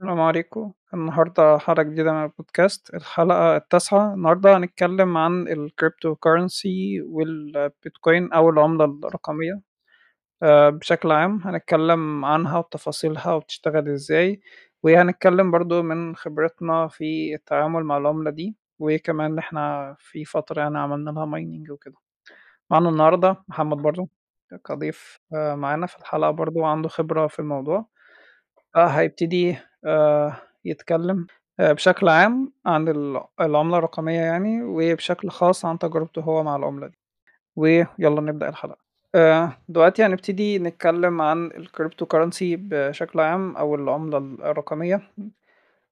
[0.00, 8.50] السلام عليكم، النهارده حلقة جديدة من البودكاست، الحلقة التاسعة، النهارده هنتكلم عن الcryptocurrency والبيتكوين أو
[8.50, 9.60] العملة الرقمية.
[10.42, 14.40] آآ بشكل عام، هنتكلم عنها وتفاصيلها وبتشتغل إزاي،
[14.82, 20.78] وهنتكلم برضه من خبرتنا في التعامل مع العملة دي، وكمان إن إحنا في فترة يعني
[20.78, 21.96] عملنا لها mining وكده.
[22.70, 24.08] معانا النهارده محمد برضه
[24.66, 25.86] كضيف آآ معانا.
[25.86, 27.86] في الحلقة برضه وعنده خبرة في الموضوع.
[28.76, 29.56] آه، هيبتدي
[30.64, 31.26] يتكلم
[31.60, 36.86] آآ بشكل عام عن ال العملة الرقمية يعني، وبشكل خاص عن تجربته هو مع العملة
[36.86, 36.98] دي،
[37.56, 38.78] ويالّا نبدأ الحلقة.
[39.14, 45.00] آآ دلوقتي هنبتدي نتكلم عن الcryptocurrency بشكل عام أو العملة ال الرقمية.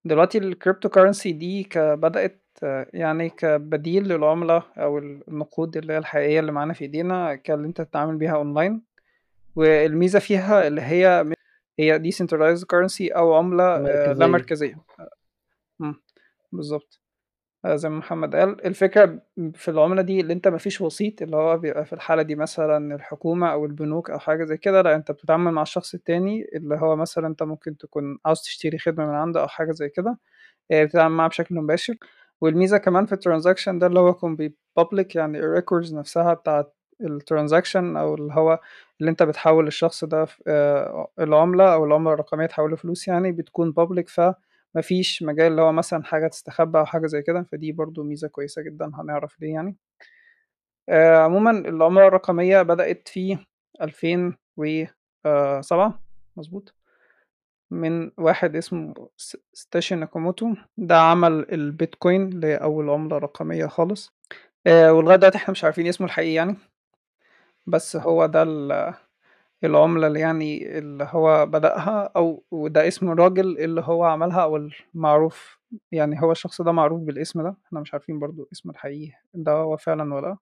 [0.05, 2.39] دلوقتي الcryptocurrency دي ك بدأت
[2.95, 7.81] يعني كبديل للعملة أو النقود اللي هي الحقيقية اللي معانا في إيدينا ك اللي أنت
[7.81, 8.75] تتعامل بيها online،
[9.57, 11.25] والميزة فيها اللي هي
[11.79, 14.79] هي decentralized currency أو عملة آآ لا مركزية.
[15.81, 15.95] إمم،
[16.53, 17.01] بالضبط.
[17.65, 19.23] آآ زي ما محمد قال، الفكرة
[19.55, 22.95] في العملة دي اللي أنت ما فيش وسيط، اللي هو بيبقى في الحالة دي مثلًا
[22.95, 26.97] الحكومة أو البنوك أو حاجة زي كده، لأ أنت بتتعامل مع الشخص التاني، اللي هو
[26.97, 30.19] مثلًا أنت ممكن تكون عاوز تشتري خدمة من عنده أو حاجة زي كده،
[30.73, 31.97] بتتعامل معاه بشكل مباشر،
[32.41, 36.73] والميزة كمان في الtransaction ده اللي هو يكون بي public يعني الrecords نفسها بتاعة
[37.03, 38.61] الtransaction أو اللي هو
[39.01, 43.33] اللي أنت بتحوّل للشخص ده ف آآ العملة أو العملة الرقمية تحوّل له فلوس يعني
[43.33, 44.35] بتكون public فما
[44.83, 48.63] فيش مجال اللي هو مثلًا حاجة تستخبى أو حاجة زي كده، فدي برضه ميزة كويسة
[48.63, 49.77] جدًا هنعرف ليه يعني.
[50.89, 53.39] آآ عمومًا العملة الرقمية بدأت في
[53.83, 56.01] 2007
[56.37, 56.75] مضبوط؟
[57.71, 64.13] من واحد اسمه س ساتوشي ناكاموتو، ده عمل البيتكوين اللي هي أول عملة رقمية خالص،
[64.67, 66.57] آآ ولغاية دلوقتي إحنا مش عارفين اسمه الحقيقي يعني.
[67.67, 68.95] بس هو ده ال
[69.65, 74.57] العملة اللي يعني اللي هو بدأها أو وده اسم الراجل اللي هو عملها أو
[74.97, 75.59] المعروف
[75.93, 79.77] يعني هو الشخص ده معروف بالاسم ده، إحنا مش عارفين برضه اسمه الحقيقي ده هو
[79.77, 80.37] فعلًا والّا لأ.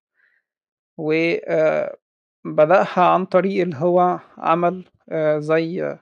[0.98, 1.12] و
[1.48, 1.96] آآ
[2.44, 4.84] بدأها عن طريق اللي هو عمل
[5.38, 5.98] زي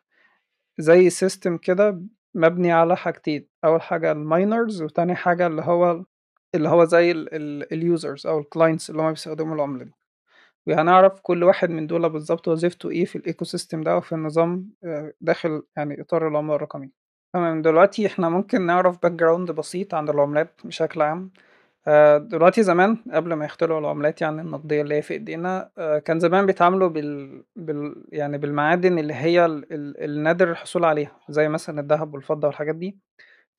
[0.78, 2.02] زي system كده
[2.34, 6.04] مبني على حاجتين، أول حاجة الminers وتاني حاجة اللي هو
[6.54, 9.92] اللي هو زي ال ال الusers أو الclients اللي هُم بيستخدموا العملة دي،
[10.68, 15.12] وهنعرف كل واحد من دُول بالضبط وظيفته إيه في الecosystem ده أو في النظام آآ
[15.20, 16.90] داخل يعني إطار العملة الرقمية.
[17.34, 21.30] تمام، دلوقتي إحنا ممكن نعرف background بسيط عن العملات بشكل عام.
[21.88, 26.20] آآ دلوقتي زمان قبل ما يخترعوا العملات يعني النقدية اللي هي في إيدينا، آآ كان
[26.20, 31.80] زمان بيتعاملوا بال بال يعني بالمعادن اللي هي ال ال النادر الحصول عليها، زي مثلًا
[31.80, 32.98] الدهب والفضة والحاجات دي.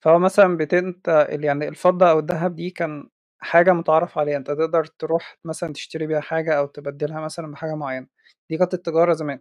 [0.01, 3.09] فهو مثلًا بت أنت ال يعني الفضة أو الدهب دي كان
[3.39, 8.07] حاجة مُتعارف عليها، أنت تقدر تروح مثلًا تشتري بيها حاجة أو تبدّلها مثلًا بحاجة معيّنة،
[8.49, 9.39] دي كانت التجارة زمان.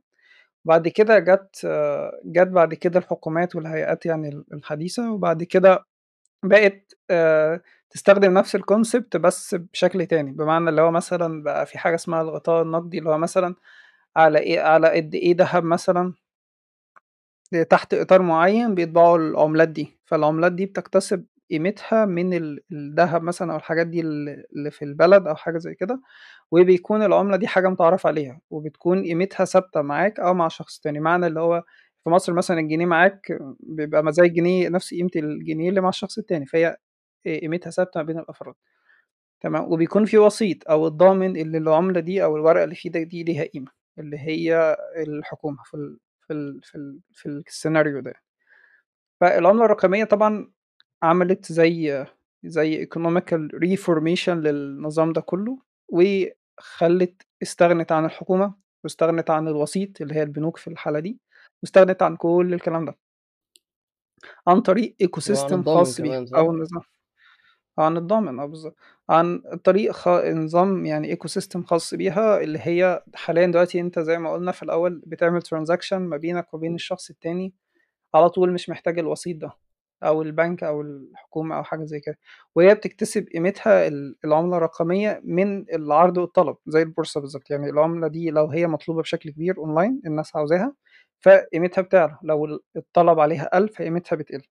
[0.67, 1.57] بعد كده جات
[2.25, 5.87] جات بعد كده الحكومات والهيئات يعني ال الحديثة، وبعد كده
[6.45, 11.97] بقت آآ تستخدم نفس الconcept بس بشكل تاني، بمعنى اللي هو مثلًا بقى في حاجة
[11.97, 13.55] اسمها الغطاء النقدي، اللي هو مثلًا
[14.17, 16.15] على إيه على قد إيه دهب مثلًا
[17.71, 23.57] تحت إطار معيّن بيطبعوا العملات دي، فالعملات دي بتكتسب قيمتها من ال الدهب مثلًا أو
[23.59, 26.01] الحاجات دي ال اللي في البلد أو حاجة زي كده،
[26.51, 31.27] وبيكون العملة دي حاجة متعارف عليها، وبتكون قيمتها ثابتة معاك أو مع شخص تاني، معنى
[31.27, 31.65] اللي هو
[32.05, 36.47] في مصر مثلًا الجنيه معاك بيبقى زي الجنيه نفس قيمة الجنيه اللي مع الشخص التاني،
[36.47, 36.77] فهي
[37.27, 38.55] قيمتها ثابتة ما بين الأفراد.
[39.43, 43.25] تمام، وبيكون في وسيط أو الضامن اللي العملة دي أو الورقة اللي في إيدك دي
[43.25, 45.99] ليها قيمة، اللي هي الحكومة في ال
[46.29, 48.15] في ال في ال في السيناريو ده.
[49.21, 50.51] فالعملة الرقمية طبعًا
[51.03, 52.07] عملت زي
[52.45, 58.55] زي economical reformation للنظام ده كله، وخلِّت استغنت عن الحكومة،
[58.85, 61.21] واستغنت عن الوسيط اللي هي البنوك في الحالة دي،
[61.63, 62.99] واستغنت عن كل الكلام ده.
[64.47, 66.83] عن طريق ecosystem الضامن خاص صح؟ أو نظام
[67.79, 68.77] عن الضامن آه بالضبط،
[69.09, 74.33] عن طريق خ نظام يعني ecosystem خاص بيها، اللي هي حاليًا دلوقتي أنت زي ما
[74.33, 77.55] قُلنا في الأول بتعمل transaction ما بينك وبين الشخص التاني
[78.15, 79.53] على طول مش محتاج الوسيط ده،
[80.05, 82.19] أو البنك أو الحكومة أو حاجة زي كده،
[82.57, 88.31] وهي بتكتسب قيمتها ال العملة الرقمية من العرض والطلب، زي البورصة بالضبط، يعني العملة دي
[88.31, 90.75] لو هي مطلوبة بشكل كبير online الناس عاوزاها،
[91.21, 94.43] فقيمتها بتعلى، لو ال الطلب عليها قَل فقيمتها بتقل.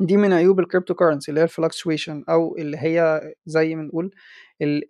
[0.00, 4.10] دي من عيوب ال cryptocurrency اللي هي الfluctuation أو اللي هي زي ما نقول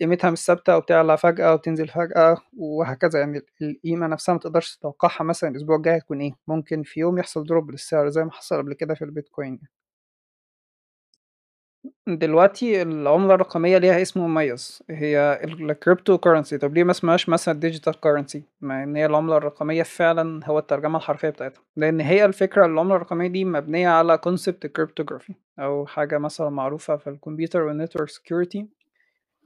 [0.01, 5.25] قيمتها مش ثابتة وبتعلى فجأة وتنزل فجأة وهكذا، يعني ال القيمة نفسها ما تقدرش تتوقعها
[5.25, 8.75] مثلًا الأسبوع الجاي هتكون إيه، ممكن في يوم يحصل drop للسعر زي ما حصل قبل
[8.75, 9.61] كده في البيتكوين.
[12.07, 18.01] دلوقتي العملة الرقمية ليها اسم مميز هي ال cryptocurrency طب ليه ما اسمهاش مثلا digital
[18.01, 21.63] currency مع إن هي العملة الرقمية فعلا هو الترجمة الحرفية بتاعتها.
[21.77, 26.97] لأن هي الفكرة العملة الرقمية دي مبنية على concept ال cryptography أو حاجة مثلا معروفة
[26.97, 28.67] في الكمبيوتر وال network security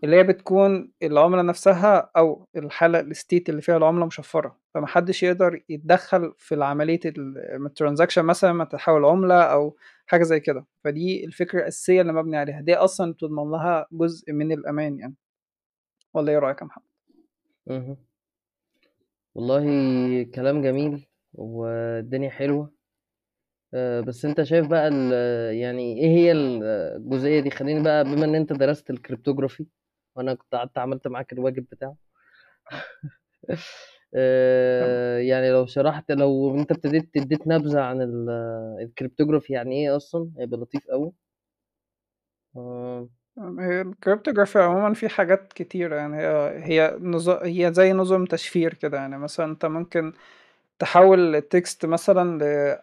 [0.04, 4.58] اللي هي بتكون العملة نفسها أو الحالة ال state اللي فيها العملة مشفرة.
[4.74, 9.76] فمحدش يقدر يتدخل في العملية ال transaction مثلا ما تحول عملة أو
[10.06, 10.66] حاجة زي كده.
[10.84, 12.60] فدي الفكرة الأساسية اللي مبني عليها.
[12.60, 15.14] دي أصلا تضمن لها جزء من الأمان يعني.
[16.14, 16.84] ولا إيه رأيك يا محمد؟
[19.34, 22.72] والله كلام جميل والدنيا حلوة.
[23.74, 24.90] آه، بس أنت شايف بقى
[25.56, 29.66] يعني إيه هي الجزئية دي؟ خليني بقى بما إن أنت درست ال cryptography.
[30.16, 31.96] وأنا كنت قعدت عملت معاك الواجب بتاعه.
[34.14, 38.30] آه، يعني لو شرحت لو أنت ابتديت اديت نبذة عن ال-
[38.82, 41.12] ال cryptography يعني إيه أصلا؟ هيبقى لطيف قوي
[42.56, 43.08] آه،
[43.38, 48.74] هي ال cryptography عموما في حاجات كتيرة يعني هي هي نظام هي زي نظم تشفير
[48.74, 49.18] كده يعني.
[49.18, 50.12] مثلا أنت ممكن
[50.78, 52.38] تحول ال text مثلا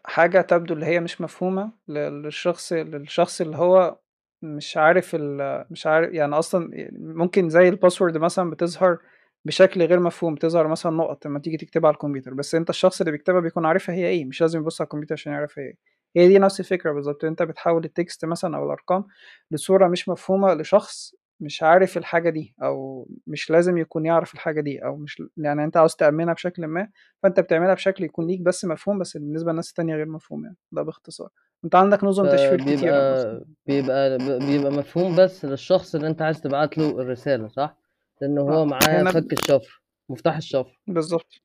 [0.05, 3.97] لحاجة تبدو اللي هي مش مفهومة للشخص للشخص اللي هو
[4.43, 6.69] مش عارف ال مش عارف يعني أصلا
[6.99, 8.97] ممكن زي ال password مثلا بتظهر
[9.45, 13.11] بشكل غير مفهوم تظهر مثلا نقط لما تيجي تكتبها على الكمبيوتر بس أنت الشخص اللي
[13.11, 15.77] بيكتبها بيكون عارفها هي إيه مش لازم يبص على الكمبيوتر عشان يعرف هي إيه.
[16.15, 19.05] هي دي نفس الفكرة بالظبط أنت بتحول ال text مثلا أو الأرقام
[19.51, 24.85] لصورة مش مفهومة لشخص مش عارف الحاجة دي أو مش لازم يكون يعرف الحاجة دي
[24.85, 26.89] أو مش يعني أنت عاوز تأمنها بشكل ما
[27.23, 30.81] فأنت بتعملها بشكل يكون ليك بس مفهوم بس بالنسبة للناس التانية غير مفهوم يعني ده
[30.81, 31.29] باختصار.
[31.65, 36.41] أنت عندك نظم تشفير كتيرة أصلا فبيبقى بيبقى بيبقى مفهوم بس للشخص اللي أنت عايز
[36.41, 37.77] تبعت له الرسالة صح؟
[38.21, 40.79] لأن هو آه، معاه فك الشفر مفتاح الشفر.
[40.87, 41.41] بالظبط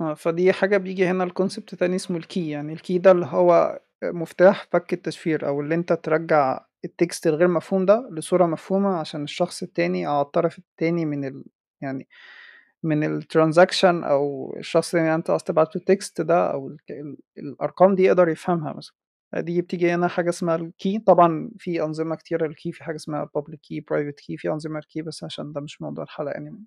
[0.00, 3.10] آه، فدي حاجة بيجي هنا ال concept تاني اسمه ال key يعني ال key ده
[3.10, 8.46] اللي هو مفتاح فك التشفير أو اللي أنت ترجع ال text الغير مفهوم ده لصورة
[8.46, 11.44] مفهومة عشان الشخص التاني أو الطرف التاني من ال...
[11.80, 12.08] يعني
[12.82, 16.76] من ال transaction أو الشخص اللي أنت عايز تبعت له ال text ده أو ال...
[16.90, 17.16] ال...
[17.38, 18.94] الأرقام دي يقدر يفهمها مثلا.
[19.36, 22.96] دي بتيجي هنا حاجة اسمها ال key طبعا في أنظمة كتيرة ال key في حاجة
[22.96, 26.32] اسمها public key private key في أنظمة ال key بس عشان ده مش موضوع الحلقة
[26.32, 26.50] يعني.
[26.50, 26.64] طب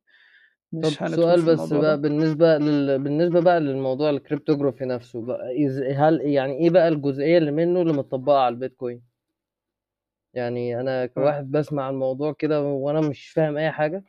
[0.79, 1.81] مش هندخل سؤال بس الموضوع ده.
[1.81, 2.99] بقى بالنسبة لل...
[3.03, 5.79] بالنسبة بقى للموضوع ال cryptography نفسه بقى إز...
[5.81, 9.10] هل يعني إيه بقى الجزئية اللي منه اللي متطبقة على البيتكوين؟
[10.33, 14.03] يعني أنا تمام كواحد بسمع الموضوع كده وأنا مش فاهم أي حاجة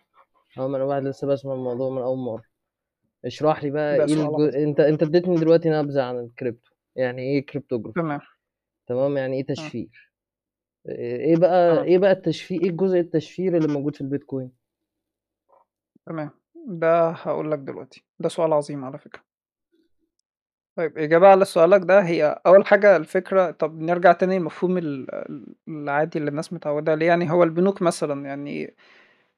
[0.59, 2.45] أو أنا واحد لسه بسمع الموضوع من أول مرة.
[3.25, 4.45] اشرح لي بقى إيه سؤال الجو...
[4.45, 8.21] أنت أنت اديتني دلوقتي نبذة عن الكريبتو يعني إيه cryptography تمام.
[8.87, 10.13] تمام يعني إيه تمام تشفير؟
[10.89, 11.85] إيه بقى تمام.
[11.85, 14.51] إيه بقى التشفير إيه الجزء التشفير اللي موجود في البيتكوين؟
[16.07, 16.31] تمام
[16.67, 19.23] ده هقول لك دلوقتي ده سؤال عظيم على فكرة.
[20.77, 25.55] طيب إجابة على سؤالك ده هي أول حاجة الفكرة طب نرجع تاني لمفهوم ال- ال-
[25.69, 28.75] العادي اللي الناس متعودة عليه يعني هو البنوك مثلا يعني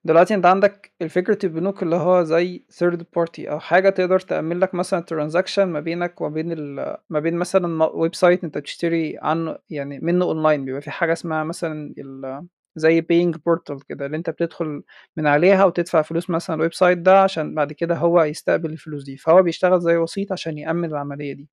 [0.05, 4.75] دلوقتي أنت عندك الفكرة البنوك اللي هو زي third party أو حاجة تقدر تأمن لك
[4.75, 9.99] مثلا transaction ما بينك وما بين ال ما بين مثلا website أنت بتشتري عنه يعني
[10.01, 14.83] منه اونلاين بيبقى في حاجة اسمها مثلا ال زي paying portal كده اللي أنت بتدخل
[15.17, 19.17] من عليها وتدفع فلوس مثلا ال website ده عشان بعد كده هو يستقبل الفلوس دي.
[19.17, 21.49] فهو بيشتغل زي وسيط عشان يأمن العملية دي.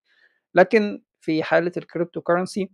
[0.56, 2.70] لكن في حالة ال cryptocurrency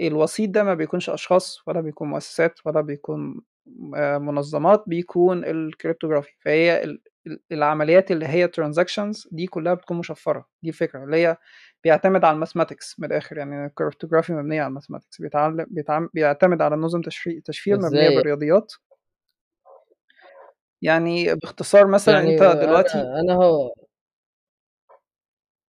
[0.00, 3.40] الوسيط ده ما بيكونش أشخاص ولا بيكون مؤسسات ولا بيكون
[3.96, 6.84] آه، منظمات بيكون ال cryptography فهي
[7.52, 10.46] العمليات اللي هي transactions دي كلها بتكون مشفرة.
[10.62, 11.36] دي الفكرة اللي هي
[11.84, 16.08] بيعتمد على ال mathematics من الآخر يعني ال cryptography مبنية على ال mathematics بيتعلم بيتعم
[16.14, 18.72] بيعتمد على نظم تشفير تشفير إزاي؟ بالرياضيات.
[20.82, 23.74] يعني باختصار مثلا يعني انت دلوقتي أنا أنا هو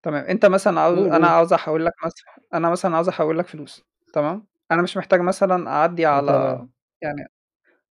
[0.03, 3.86] تمام انت مثلا عاوز أنا عاوز أحول لك مثلا أنا مثلا عاوز أحول لك فلوس
[4.13, 6.72] تمام؟ أنا مش محتاج مثلا أعدي على تمام.
[7.01, 7.27] يعني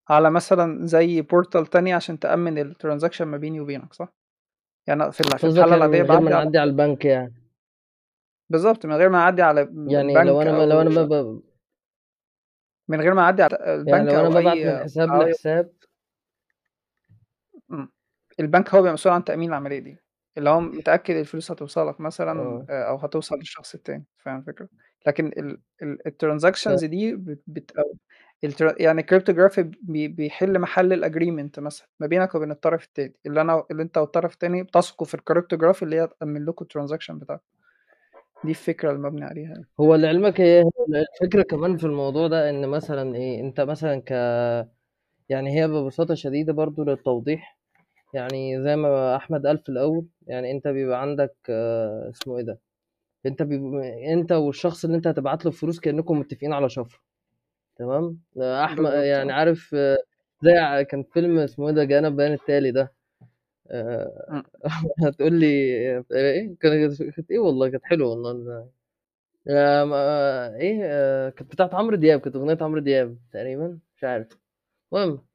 [0.09, 4.09] على مثلا زي portal تاني عشان تأمن ال transaction ما بيني وبينك صح؟
[4.87, 7.35] يعني في الحالة يعني العادية من غير ما بعدي على البنك يعني.
[8.51, 11.43] بالظبط من غير ما أعدي على يعني لو البنك أنا لو أو أنا ب...
[12.89, 15.73] من غير ما أعدي على يعني البنك لو أنا أو ببعت من حساب لحساب.
[18.41, 19.99] البنك هو بيبقى مسؤول عن تأمين العملية دي.
[20.39, 22.67] اللي هو متأكد الفلوس هتوصلك مثلا آه.
[22.71, 24.69] آه، أو هتوصل للشخص التاني فاهم الفكرة؟
[25.07, 26.07] لكن ال ال ف...
[26.07, 27.97] ال transactions دي بت بت أو
[28.45, 28.75] التر...
[28.81, 33.65] يعني cryptography بي بيحل محل ال agreement مثلا ما بينك وبين الطرف التاني اللي أنا
[33.71, 37.41] اللي أنت والطرف التاني بتثقوا في ال cryptography اللي هي تأمن لكم ال transaction بتاعك
[38.45, 39.67] دي الفكرة اللي مبني عليها يعني.
[39.81, 40.65] هو لعلمك هي
[41.23, 44.11] الفكرة كمان في الموضوع ده إن مثلا إيه أنت مثلا ك
[45.29, 47.56] يعني هي ببساطة شديدة برضو للتوضيح
[48.17, 52.59] يعني زي ما أحمد قال في الأول يعني أنت بيبقى عندك آه، اسمه إيه ده
[53.27, 57.01] أنت بيبقى أنت والشخص اللي أنت هتبعت له فلوس كأنكم متفقين على شفرة
[57.77, 59.35] تمام؟ أحمد يعني آه.
[59.37, 59.99] عارف آه،
[60.43, 62.93] زي ع- كان فيلم اسمه إيه ده جانا بيان التالي ده
[63.71, 64.45] آه،.
[65.07, 65.47] هتقول لي
[66.13, 68.69] إيه؟ كانت كانت إيه والله؟ كانت حلوة والله
[69.49, 74.29] آه، ما- إيه آه، كانت بتاعت عمرو دياب كانت أغنية عمرو دياب تقريبا مش عارف.
[74.93, 75.27] المهم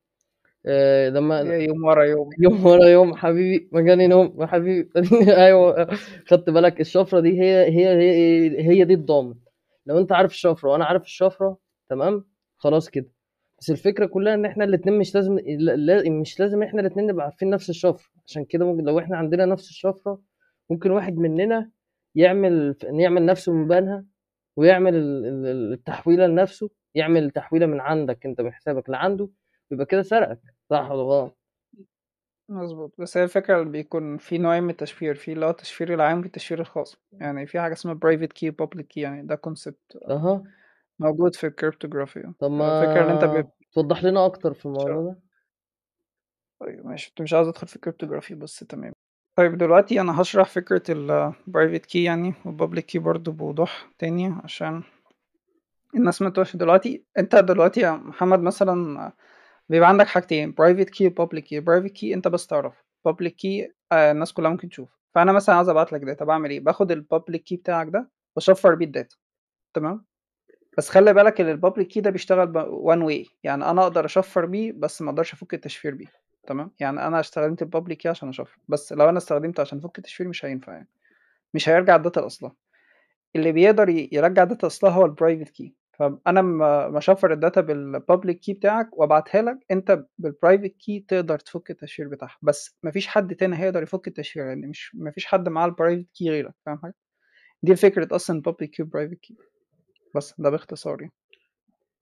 [0.66, 2.30] آه، لما يوم ورا يوم.
[2.44, 4.90] يوم ورا يوم حبيبي ما جاني نوم يا حبيبي.
[5.46, 5.86] أيوه
[6.28, 9.34] خدت بالك الشفرة دي هي هي هي هي دي الضامن.
[9.86, 11.58] لو أنت عارف الشفرة وأنا عارف الشفرة
[11.90, 12.26] تمام؟
[12.58, 13.12] خلاص كده.
[13.60, 17.50] بس الفكرة كلها إن إحنا الاتنين مش لازم لا- مش لازم إحنا الاتنين نبقى عارفين
[17.50, 18.10] نفس الشفرة.
[18.28, 20.22] عشان كده ممكن لو إحنا عندنا نفس الشفرة
[20.70, 21.70] ممكن واحد مننا
[22.16, 24.06] يعمل يعمل نفسه من بينها
[24.58, 29.30] ويعمل ال- ال- التحويلة لنفسه يعمل تحويلة من عندك أنت من حسابك لعنده
[29.72, 30.42] يبقى كده سرقك.
[30.70, 31.38] صح ولا غلط؟
[32.50, 36.18] مضبوط، بس هي الفكرة اللي بيكون في نوعين من التشفير، في اللي هو التشفير العام
[36.20, 40.44] وفي التشفير الخاص، يعني في حاجة اسمها private key وpublic key يعني ده concept أها.
[41.00, 45.20] موجود في الcryptography طب الفكرة إن أنت ب ما توضح لنا أكتر في الموضوع ده.
[46.60, 47.10] طيب ماشي.
[47.10, 48.94] كنت مش عاوز أدخل في الcryptography بس تمام،
[49.38, 54.84] طيب دلوقتي أنا هاشرح فكرة ال private key يعني وpublic key برضه بوضوح تاني عشان
[55.96, 59.12] الناس ما تتوهش دلوقتي، أنت دلوقتي يا محمد مثلًا
[59.70, 62.78] بيبقى عندك حاجتين private key وpublic key، private key أنت بس تعرفه
[63.10, 66.60] public key آآ الناس كلها ممكن تشوفه، فأنا مثلًا عاوز أبعت لك data باعمل إيه،
[66.60, 69.18] باخد الpublic key بتاعك ده واشفّر بيه الdata.
[69.74, 70.06] تمام،
[70.78, 72.54] بس خلّي بالك إن الpublic key ده بيشتغل
[72.86, 73.30] one way.
[73.44, 76.08] يعني أنا أقدر أشفّر بيه بس ما أقدرش أفُك التشفير بيه.
[76.48, 80.28] تمام، يعني أنا استخدمت الpublic key عشان أشفّر، بس لو أنا استخدمته عشان أفُك التشفير
[80.28, 80.88] مش هينفع يعني،
[81.54, 82.56] مش هيرجع الdata لأصلها،
[83.36, 85.70] اللي بيقدر يرجّع الdata لأصلها هو الprivate key.
[86.28, 92.38] أمّا أشفّر الdata بالpublic key بتاعك وأبعتها لك أنت بالprivate key تقدر تفُك التشفير بتاعها،
[92.42, 96.06] بس ما فيش حد تاني هيقدر يفُك التشفير لإن مش ما فيش حد معاه الprivate
[96.24, 96.96] key غيرك فاهم حاجة؟
[97.64, 99.36] دي فكرة أصلًا public key وprivate key.
[100.16, 101.14] بس ده باختصار يعني.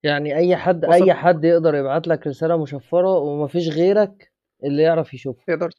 [0.03, 4.31] يعني أي حد؟ أي حد يقدر يبعت لك رسالة مشفرة ومفيش غيرك
[4.63, 5.69] اللي يعرف يشوفها تقدر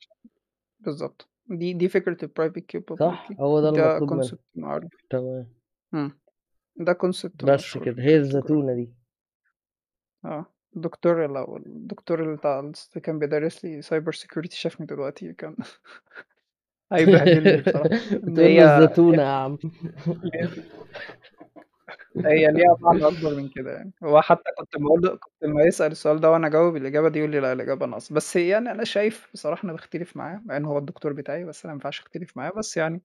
[0.81, 4.91] بالضبط، دي دي الprivate key وpublic صح؟ هو ده ده المطلوب معروف.
[5.11, 5.47] تمام.
[6.81, 8.93] ده concept بس مشهور كده هي الزتونة دي.
[10.25, 10.47] آه،
[10.77, 12.73] الدكتور لو الدكتور اللي بتاع
[13.03, 15.57] كان بيدرس لي cyber security شافني دلوقتي كان
[16.93, 17.91] هيبهدلني بصراحة،
[18.29, 19.59] إن هي الزتونة يا عم.
[22.25, 25.93] هي ليها معنى أكبر من كده يعني، هو حتى كنت باقول له كنت أمّا يسأل
[25.93, 29.29] السؤال ده وأنا أجاوب الإجابة دي يقول لي: "لأ الإجابة ناقصة." بس يعني أنا شايف
[29.35, 32.53] بصراحة أنا باختلف معاه، مع إن هو الدكتور بتاعي بس أنا ما ينفعش أختلف معاه،
[32.57, 33.03] بس يعني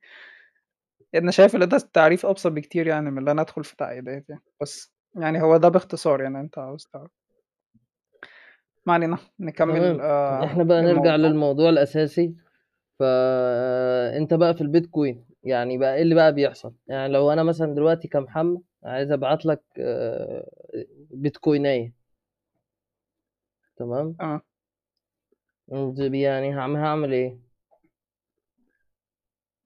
[1.16, 4.44] أنا شايف إن ده التعريف أبسط بكتير يعني من اللي أنا أدخل في تعقيدات يعني،
[4.62, 7.12] بس يعني هو ده باختصار يعني أنت عاوز تعرف.
[8.86, 11.16] ما علينا، نكمل آآ إحنا بقى نرجع الموضوع.
[11.16, 12.36] للموضوع الأساسي.
[13.00, 18.08] فانت بقى في البيتكوين يعني بقى إيه اللي بقى بيحصل؟ يعني لو أنا مثلا دلوقتي
[18.08, 20.50] كمحمد عايز أبعت لك آه،
[21.12, 21.94] بيتكوينية.
[23.78, 24.42] تمام؟ تمام.
[26.14, 27.45] يعني هعمل إيه؟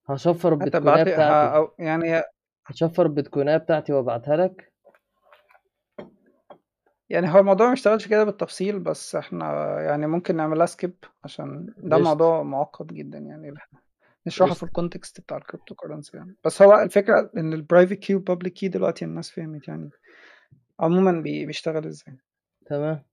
[0.10, 1.56] هشفر هتبعت لي ه بتاعتي.
[1.56, 2.24] أو يعني
[2.66, 4.74] هشفر البيتكوينية بتاعتي وابعتها لك.
[7.10, 11.98] يعني هو الموضوع ما اشتغلش كده بالتفصيل، بس إحنا يعني ممكن نعملها skip عشان ده
[11.98, 12.10] قشطة.
[12.10, 13.80] موضوع معقد جدًا يعني إحنا
[14.28, 14.82] نشرحه في قشطة.
[14.82, 19.68] الcontext بتاع الcryptocurrency يعني، بس هو الفكرة إن الprivate key وpublic key دلوقتي الناس فهمت
[19.68, 19.90] يعني
[20.80, 22.18] عمومًا بي بيشتغل إزاي.
[22.66, 23.04] تمام.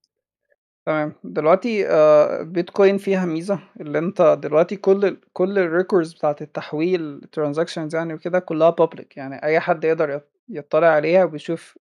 [0.86, 7.94] تمام، دلوقتي آآ البيتكوين فيها ميزة اللي أنت دلوقتي كل كل الrecords بتاعة التحويل transactions
[7.94, 9.06] يعني وكده كلها public.
[9.16, 11.78] يعني أي حد يقدر يط يطّلع عليها وبيشوف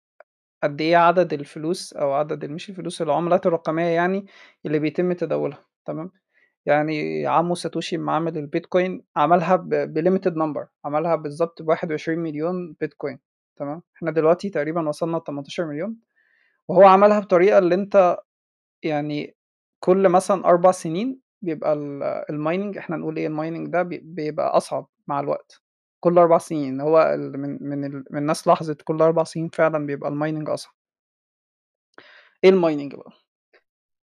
[0.63, 4.25] قد إيه عدد الفلوس أو عدد مش الفلوس العملات الرقمية يعني
[4.65, 5.59] اللي بيتم تداولها.
[5.85, 6.11] تمام،
[6.65, 13.19] يعني عمو ساتوشي أمّا عمل البيتكوين عملها ب بlimited number عملها بالضبط ب21.000.000 بيتكوين.
[13.57, 15.95] تمام، إحنا دلوقتي تقريبًا وصلنا ل18.000.000
[16.69, 18.17] وهو عملها بطريقة اللي أنت
[18.83, 19.35] يعني
[19.79, 24.87] كل مثلًا 4 سنين بيبقى ال الmining إحنا نقول إيه الmining ده بي بيبقى أصعب
[25.07, 25.61] مع الوقت،
[25.99, 30.49] كل 4 سنين هو من من من الناس لاحظت كل 4 سنين فعلًا بيبقى الmining
[30.49, 30.73] أصعب.
[32.43, 33.11] إيه الmining بقى؟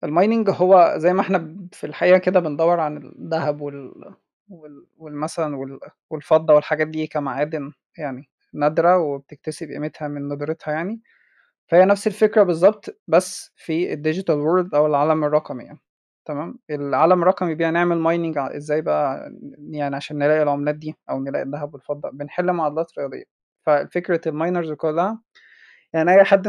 [0.06, 3.94] الmining هو زي ما إحنا ب في الحقيقة كده بندوّر عن الدهب وال
[4.50, 5.80] وال والمثلًا وال
[6.10, 11.02] والفضة والحاجات دي كمعادن يعني نادرة وبتكتسب قيمتها من ندرتها يعني،
[11.74, 15.80] فهي نفس الفكرة بالضبط بس في الdigital world أو العالم الرقمي يعني.
[16.26, 17.98] تمام، العالم الرقمي بقى نعمل
[18.38, 19.32] ع إزاي بقى
[19.72, 23.24] يعني عشان نلاقي العملات دي أو نلاقي الدهب والفضة، بنحل معادلات رياضية،
[23.66, 25.22] ففكرة الminers كلها
[25.94, 26.48] يعني أي حد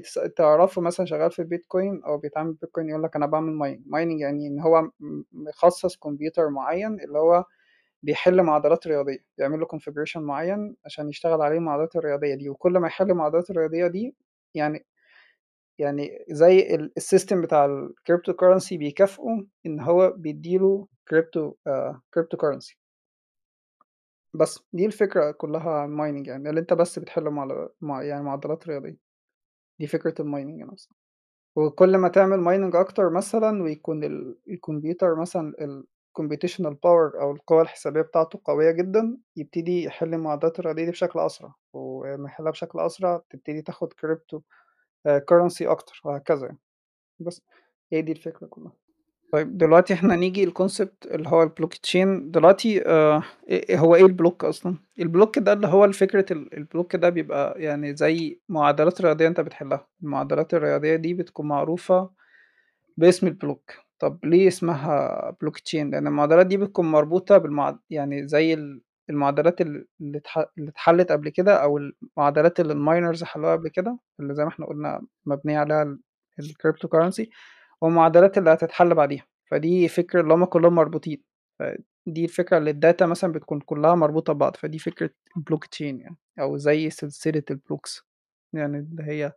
[0.00, 4.20] تس تعرفه مثلًا شغال في البيتكوين أو بيتعامل بالبيتكوين يقول لك أنا باعمل mining، mining
[4.22, 4.90] يعني إن هو
[5.32, 7.44] مخصص كمبيوتر معين اللي هو
[8.02, 12.86] بيحل معادلات رياضية، بيعمل له configuration معين عشان يشتغل عليه المعادلات الرياضية دي، وكل ما
[12.88, 14.16] يحل المعادلات الرياضية دي
[14.54, 14.86] يعني
[15.78, 22.74] يعني زي ال الsystem بتاع الcryptocurrency بيكافئه إن هو بيدّي له crypto آآ cryptocurrency.
[24.34, 27.24] بس، دي الفكرة كلّها mining يعني، اللي أنت بس بتحل
[27.80, 28.96] مع يعني معادلات رياضية.
[29.80, 30.94] دي فكرة الmining نفسها.
[31.56, 35.54] وكل ما تعمل mining أكتر مثلًا ويكون ال الكمبيوتر مثلًا
[36.18, 41.54] الcomputational power أو القوة الحسابية بتاعته قوية جدًا، يبتدي يحل المعادلات الرياضية دي بشكل أسرع،
[41.72, 44.40] ولمّا يحلها بشكل أسرع تبتدي تاخد crypto
[45.06, 46.58] آآ currency أكتر وهكذا يعني.
[47.20, 47.42] بس،
[47.92, 48.72] هي دي الفكرة كلّها.
[49.32, 54.06] طيب دلوقتي إحنا نيجي ل concept اللي هو ال blockchain دلوقتي آآ إ هو إيه
[54.06, 58.40] ال block أصلًا؟ ال block ده اللي هو ال ال block ده بيبقى يعني زي
[58.48, 62.10] معادلات رياضية أنت بتحلها، المعادلات الرياضية دي بتكون معروفة
[62.96, 63.72] باسم ال block.
[64.02, 69.86] طب ليه اسمها blockchain؟ لأن المعادلات دي بتكون مربوطة بالمع يعني زي ال المعادلات ال
[70.00, 74.34] اللي اتح اللي اتحلت قبل كده أو المعادلات اللي ال miners حلوها قبل كده، اللي
[74.34, 76.00] زي ما إحنا قُلنا مبنية عليها ال
[76.42, 77.26] الcryptocurrency
[77.80, 81.22] والمعادلات اللي هتتحل بعديها، فدي فكرة اللي هُم كلّهم مربوطين،
[81.58, 85.10] فدي الفكرة اللي الdata مثلًا بتكون كلّها مربوطة ببعض، فدي فكرة
[85.50, 88.02] blockchain يعني، أو زي سلسلة الblocks
[88.52, 89.32] يعني اللي هي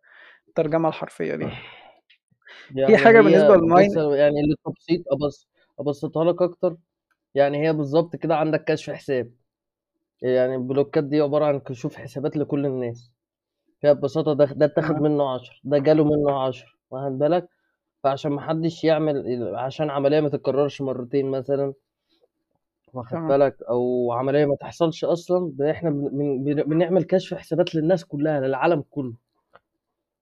[0.48, 1.60] الترجمة الحرفية ليها.
[2.86, 5.48] في يعني حاجة بالنسبة هي بُص للmine يعني للتبسيط أبس
[5.80, 6.78] أبسّطها لك أكتر،
[7.36, 9.32] يعني هي بالضبط كده عندك كشف حساب.
[10.22, 13.12] يعني البلوكات دي عبارة عن كشوف حسابات لكل الناس.
[13.84, 14.96] فهي ببساطة ده ده اتاخد.
[15.02, 17.50] منه 10 ده جاله منه 10 واخد بالك؟
[18.04, 21.74] فعشان ما حدش يعمل عشان عملية ما تتكررش مرتين مثلًا
[22.94, 23.18] واخد.
[23.28, 25.04] بالك؟ أو عملية ما تحصلش
[25.90, 29.14] بن بن بن بنعمل كشف حسابات للناس كلّها، للعالم كلّه.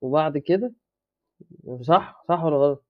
[0.02, 0.74] وبعد كده
[1.82, 2.84] صح، صح والّا غلط؟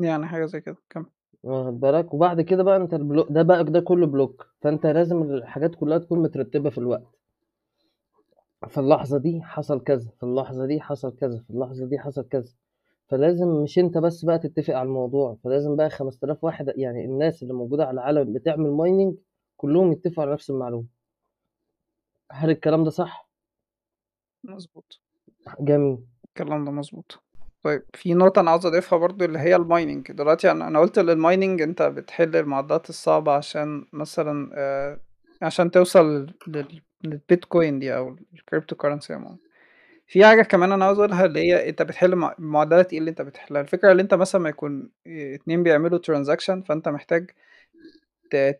[0.00, 1.06] يعني حاجة زي كده، كمّل.
[1.42, 5.74] واخد بالك؟ وبعد كده بقى أنت البلو ده بقى ده كلّه بلوك، فأنت لازم الحاجات
[5.74, 7.18] كلّها تكون مترتبة في الوقت.
[8.68, 12.52] في اللحظة دي حصل كذا، في اللحظة دي حصل كذا، في اللحظة دي حصل كذا.
[13.08, 17.54] فلازم مش أنت بس بقى تتفق على الموضوع، فلازم بقى 5000 واحد يعني الناس اللي
[17.54, 19.16] موجودة على العالم بتعمل mining
[19.56, 20.86] كلّهم يتفقوا على نفس المعلومة.
[22.32, 23.28] هل الكلام ده صح؟
[24.44, 25.00] مضبوط.
[25.66, 25.98] جميل.
[26.40, 27.22] الكلام ده مضبوط.
[27.62, 31.82] طيب في نقطة أنا عاوز أضيفها برضه اللي هي الmining دلوقتي أنا قُلت للmining أنت
[31.82, 35.00] بتحل المعادلات الصعبة عشان مثلًا آآ
[35.42, 39.36] عشان توصل لل للبيتكوين دي أو الcryptocurrency عمومًا.
[40.08, 43.22] في حاجة كمان أنا عاوز أقولها اللي هي أنت بتحل مع معادلات إيه اللي أنت
[43.22, 47.30] بتحلها؟ الفكرة اللي أنت مثلًا أمّا يكون آآ 2 بيعملوا transaction فأنت محتاج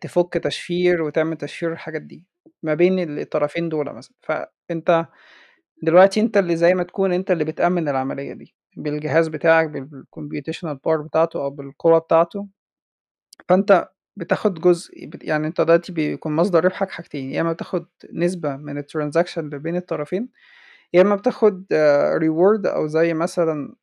[0.01, 2.25] تفُك تشفير وتعمل تشفير والحاجات دي،
[2.63, 5.05] ما بين الطرفين دُولة مثلًا، فأنت
[5.83, 11.01] دلوقتي أنت اللي زي ما تكون أنت اللي بتأمِّن العملية دي، بالجهاز بتاعك بالcomputational power
[11.07, 12.47] بتاعته أو بالقوة بتاعته.
[13.49, 18.83] فأنت بتاخد جزء يعني أنت دلوقتي بيكون مصدر ربحك حاجتين، يا إما بتاخد نسبة من
[18.83, 20.29] الtransaction اللي بين الطرفين،
[20.93, 21.65] يا إما بتاخد
[22.23, 23.75] reward أو زي مثلًا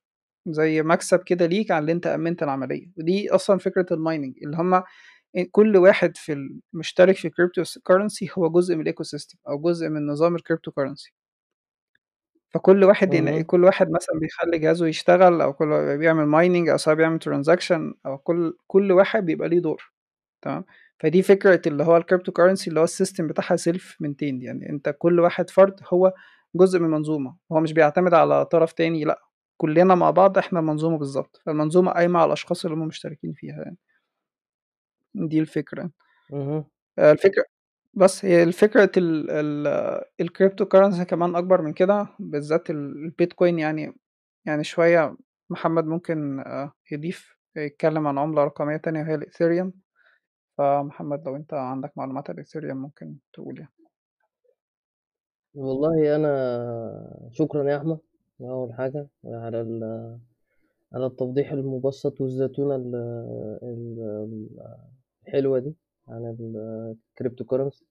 [0.48, 4.74] زي مكسب كده ليك على اللي أنت أمِّنت العملية، ودي أصلًا فكرة الmining اللي هُم
[4.74, 4.84] آآ
[5.52, 10.38] كل واحد في ال مشترك في cryptocurrency هو جزء من الecosystem أو جزء من نظام
[10.38, 11.10] الcryptocurrency.
[12.50, 13.42] فكل واحد ين اهم.
[13.42, 18.18] كل واحد مثلًا بيخلّي جهازه يشتغل أو كل بيعمل mining أو سواء بيعمل transaction أو
[18.18, 19.92] كل كل واحد بيبقى ليه دور،
[20.42, 20.64] تمام؟
[21.00, 25.50] فدي فكرة اللي هو الcryptocurrency اللي هو الsystem بتاعها self maintained يعني أنت كل واحد
[25.50, 26.14] فرد هو
[26.56, 29.20] جزء من منظومة، هو مش بيعتمد على طرف تاني لأ،
[29.58, 33.78] كلنا مع بعض إحنا منظومة بالضبط، فالمنظومة قايمة على الأشخاص اللي هُم مشتركين فيها يعني.
[35.14, 35.90] دي الفكرة.
[36.32, 36.64] اهم.
[37.94, 43.94] بس هي الفكرة ال ال الcryptocurrency كمان أكبر من كده، بالذات ال البيتكوين يعني
[44.46, 45.16] يعني شوية
[45.50, 49.72] محمد ممكن آآ يضيف يتكلم عن عملة رقمية تانية وهي الإيثيريوم،
[50.58, 53.72] فمحمد لو أنت عندك معلومات عن الإيثيريوم ممكن تقول يعني.
[55.54, 57.98] والله أنا شكرًا يا أحمد،
[58.40, 59.58] أول حاجة على
[60.94, 62.94] على التوضيح المبسّط والزتونة ال
[63.62, 64.48] ال ال
[65.28, 65.74] الحلوة دي
[66.10, 66.36] عن
[67.20, 67.84] الcryptocurrency.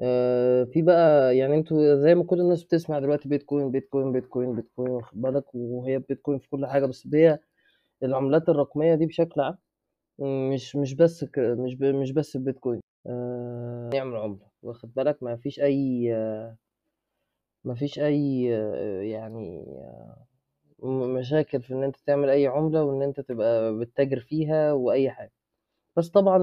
[0.00, 4.90] آآ في بقى يعني أنتم زي ما كل الناس بتسمع دلوقتي بيتكوين، بيتكوين، بيتكوين، بيتكوين
[4.90, 7.38] واخد بالك، وهي البيتكوين في كل حاجة، بس هي
[8.02, 9.58] العملات الرقمية دي بشكل عام
[10.20, 12.80] مش مش بس مش مش بس البيتكوين،
[13.94, 16.12] يعمل عملة واخد بالك، ما فيش أي
[17.64, 18.44] ما فيش أي
[19.10, 19.64] يعني
[20.84, 25.32] مشاكل في إن أنت تعمل أي عملة وإن أنت تبقى بتتاجر فيها وأي حاجة،
[25.96, 26.38] بس طبعًا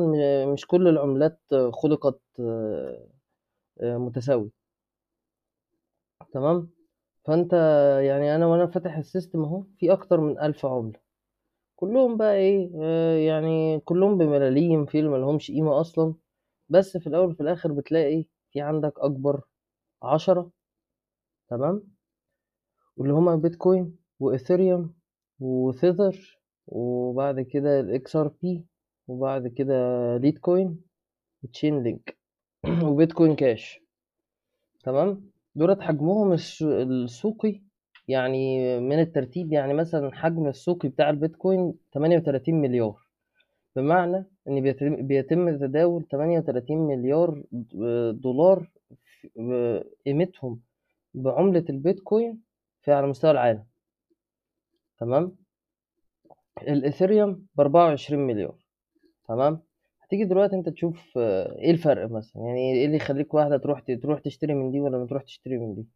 [0.54, 1.40] مش كل العملات
[1.72, 4.52] خُلقت آآ متساوية.
[6.34, 6.70] تمام؟
[7.26, 7.54] فأنت
[8.04, 11.00] يعني أنا وأنا فاتح الsystem أهو، في أكتر من 1000 عملة،
[11.76, 16.16] كلّهم بقى إيه، آآ يعني كلّهم بملاليم، في اللي ما لهمش قيمة أصلًا،
[16.70, 19.42] بس في الأول وفي الآخر بتلاقي في عندك أكبر
[20.04, 20.52] 10
[21.50, 21.84] تمام؟
[22.98, 24.94] واللي هما بيتكوين وإيثيريوم
[25.40, 28.66] و Tether وبعد كده ال XRP
[29.10, 29.74] وبعد كده
[30.18, 30.82] Litecoin
[31.44, 32.18] و Chainlink.
[32.86, 33.82] وبيتكوين كاش.
[34.84, 37.62] تمام؟ دولت حجمهم الس- السوقي
[38.08, 42.96] يعني من الترتيب يعني مثلا حجم السوقي بتاع البيتكوين 38 مليار.
[43.76, 44.62] بمعنى إن
[45.08, 47.44] بيتم, تداول 38 مليار
[48.14, 48.70] دولار
[50.06, 50.62] قيمتهم
[51.14, 52.42] بعملة البيتكوين
[52.82, 53.66] في على مستوى العالم.
[55.00, 55.36] تمام؟
[56.62, 58.59] الاثيريوم ب 24 مليار.
[59.30, 59.62] تمام؟
[60.04, 64.20] هتيجي دلوقتي انت تشوف آه، إيه الفرق مثلا؟ يعني إيه اللي يخليك واحدة تروح تروح
[64.20, 65.88] تشتري من دي ولا ما تروح تشتري من دي؟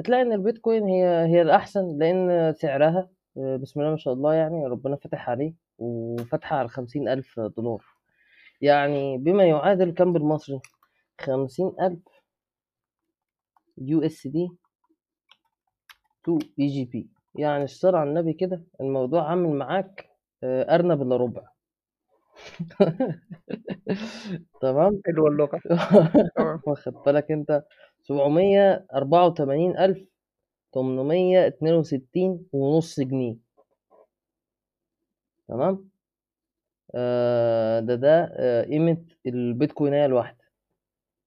[0.00, 4.66] هتلاقي ان البيتكوين هي هي الأحسن لأن سعرها آه، بسم الله ما شاء الله يعني
[4.66, 7.84] ربنا فتح عليه وفتح على خمسين ألف دولار.
[8.60, 10.60] يعني بما يعادل كام بالمصري؟
[11.20, 12.00] خمسين ألف
[13.78, 14.48] يو إس دي
[16.24, 17.08] تو إي جي بي.
[17.34, 20.08] يعني الصلاة على النبي كده الموضوع عامل معاك
[20.42, 21.57] آه، أرنب إلا ربع.
[24.62, 25.00] تمام.
[25.06, 25.60] حلوة اللغة.
[26.66, 27.30] واخد بالك
[31.46, 33.36] اتنين وستين ونص جنيه.
[35.48, 35.90] تمام؟
[36.94, 40.44] آه ده ده آه قيمة البيتكوينية الواحدة.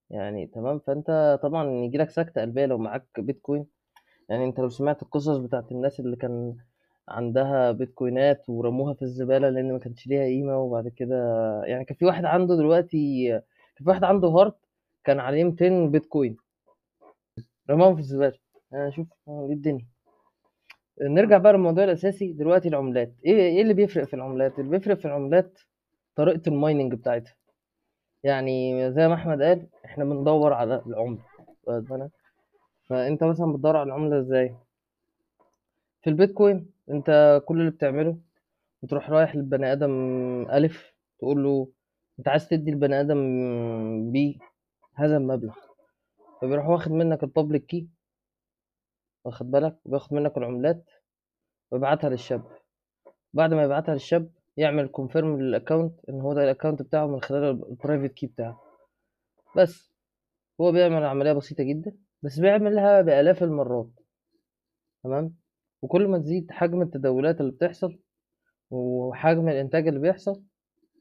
[0.10, 3.66] يعني تمام؟ فانت طبعا يجيلك سكتة قلبية لو معاك بيتكوين.
[4.30, 6.58] يعني انت لو سمعت القصص بتاعت الناس اللي كان
[7.10, 11.16] عندها بيتكوينات ورموها في الزبالة لأن ما كانش ليها قيمة وبعد كده
[11.66, 13.28] يعني كان في واحد عنده دلوقتي
[13.76, 14.56] كان في واحد عنده hard
[15.04, 16.38] كان عليه 200 بيتكوين
[17.70, 18.38] رماهم في الزبالة
[18.74, 19.86] أنا شوف دي الدنيا
[21.02, 25.06] نرجع بقى للموضوع الأساسي دلوقتي العملات إيه إيه اللي بيفرق في العملات؟ اللي بيفرق في
[25.06, 25.60] العملات
[26.16, 27.36] طريقة ال mining بتاعتها
[28.24, 31.20] يعني زي ما أحمد قال إحنا بندور على العملة؟
[32.90, 34.56] فأنت مثلا بتدور على العملة إزاي؟
[36.02, 38.18] في البيتكوين أنت كل اللي بتعمله
[38.84, 39.92] بتروح رايح للبني آدم
[40.52, 41.72] ألف تقول له
[42.20, 43.22] أنت عايز تدي البني آدم
[44.12, 44.40] بي
[44.96, 45.56] هذا المبلغ.
[46.42, 47.90] فبيروح واخد منك ال public key
[49.26, 50.90] واخد بالك؟ وبياخد منك العملات
[51.72, 52.44] ويبعتها للشاب.
[53.34, 57.22] بعد ما يبعتها للشاب يعمل confirm لل account إن هو ده ال account بتاعه من
[57.22, 58.62] خلال ال private key بتاعه.
[59.58, 59.94] بس
[60.62, 63.90] هو بيعمل عملية بسيطة جدا بس بيعملها بآلاف المرات.
[65.04, 65.41] تمام؟
[65.82, 68.00] وكل ما تزيد حجم التداولات اللي بتحصل
[68.72, 70.44] وحجم الإنتاج اللي بيحصل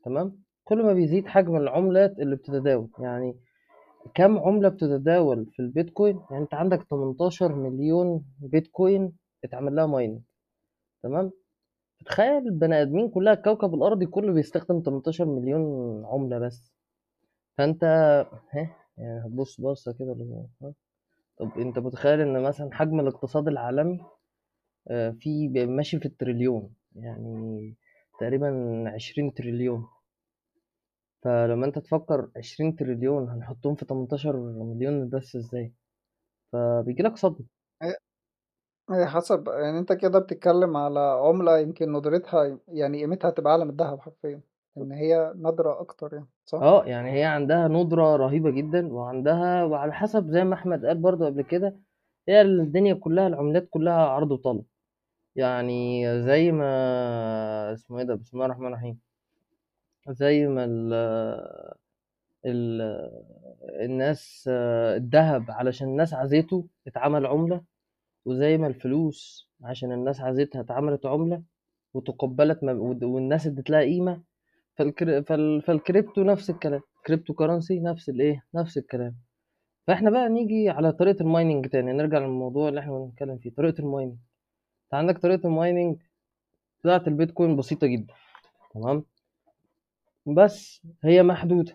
[0.04, 2.88] تمام؟ كل ما بيزيد حجم العملات اللي بتتداول.
[2.98, 3.36] يعني
[4.14, 9.12] كم عملة بتتداول في البيتكوين؟ يعني أنت عندك 18 مليون بيتكوين
[9.44, 10.20] اتعمل لها مايننج
[11.02, 11.30] تمام؟
[12.06, 16.72] تخيل البني آدمين كلها الكوكب الارضي كله بيستخدم 18 مليون عملة بس.
[17.58, 17.84] فأنت
[18.50, 20.16] ها؟ يعني هتبص بصة كده
[20.62, 20.72] ها؟
[21.38, 24.00] طب أنت متخيل إن مثلا حجم الاقتصاد العالمي
[24.88, 27.74] آه، في ماشي في التريليون يعني
[28.20, 29.86] تقريبا 20 تريليون.
[31.22, 35.72] فلما انت تفكر 20 تريليون هنحطهم في 18 مليون بس إزاي؟
[36.52, 37.46] فبيجيلك صدمة.
[38.90, 43.70] هي حسب يعني انت كده بتتكلم على عملة يمكن ندرتها يعني قيمتها تبقى أعلى من
[43.70, 44.40] الذهب حرفيا
[44.78, 49.92] إن هي نادرة أكتر يعني صح؟ آه يعني هي عندها ندرة رهيبة جدا وعندها وعلى
[49.92, 51.76] حسب زي ما أحمد قال برضو قبل كده
[52.28, 54.64] هي الدنيا كلها العملات كلها عرض وطلب.
[55.36, 58.98] يعني زي ما اسمه إيه ده بسم الله الرحمن الرحيم.
[60.08, 60.92] زي ما ال
[62.46, 62.82] ال
[63.80, 67.62] الناس الذهب علشان الناس عزيته اتعمل عملة
[68.24, 71.42] وزي ما الفلوس عشان الناس عزيتها اتعملت عملة
[71.94, 72.62] وتقبلت
[73.02, 74.22] والناس ادت لها قيمة.
[74.76, 75.22] فال cry...
[75.22, 75.62] فال...
[75.62, 79.16] فالكريبتو نفس الكلام cryptocurrency نفس الإيه نفس الكلام.
[79.86, 83.80] فاحنا بقى نيجي على طريقة ال mining تاني نرجع للموضوع اللي إحنا بنتكلم فيه طريقة
[83.80, 84.16] ال mining.
[84.84, 85.96] انت عندك طريقة ال mining
[86.80, 88.14] بتاعة البيتكوين بسيطة جدا
[88.74, 89.04] تمام؟
[90.26, 91.72] بس هي محدودة.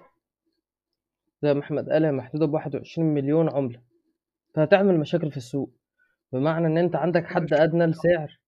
[1.41, 3.81] زي ما أحمد قال هي محدودة بواحد وعشرين مليون عملة.
[4.53, 5.71] فهتعمل مشاكل في السوق.
[6.31, 8.39] بمعنى إن أنت عندك حد أدنى لسعر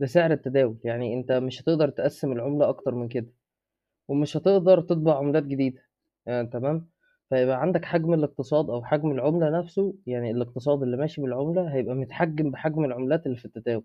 [0.00, 0.78] لسعر التداول.
[0.84, 3.32] يعني أنت مش هتقدر تقسم العملة أكتر من كده.
[4.08, 5.82] ومش هتقدر تطبع عملات جديدة.
[6.26, 6.88] يعني تمام؟
[7.32, 12.50] فيبقى عندك حجم الاقتصاد أو حجم العملة نفسه يعني الاقتصاد اللي ماشي بالعملة هيبقى متحجم
[12.50, 13.84] بحجم العملات اللي في التداول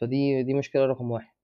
[0.00, 1.34] فدي دي مشكلة رقم واحد.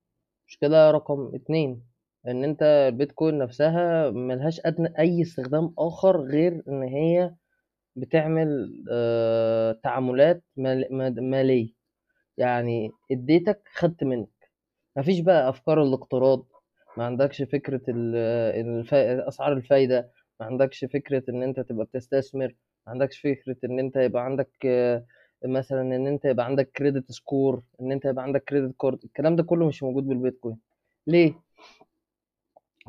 [0.48, 1.82] مشكلة رقم اتنين
[2.28, 7.34] إن أنت البيتكوين نفسها ملهاش أدنى أي استخدام آخر غير إن هي
[7.96, 11.72] بتعمل آه تعاملات مال مال- مالية.
[12.38, 14.50] يعني اديتك خدت منك.
[14.96, 16.46] مفيش بقى أفكار الاقتراض.
[16.96, 18.94] ما عندكش الف...
[18.94, 20.10] أسعار الفايدة.
[20.40, 22.54] ما عندكش فكرة إن أنت تبقى بتستثمر
[22.86, 24.50] ما عندكش فكرة إن أنت يبقى عندك
[25.44, 29.42] مثلا إن أنت يبقى عندك credit score إن أنت يبقى عندك credit card الكلام ده
[29.42, 30.58] كله مش موجود بالبيتكوين.
[31.06, 31.34] ليه؟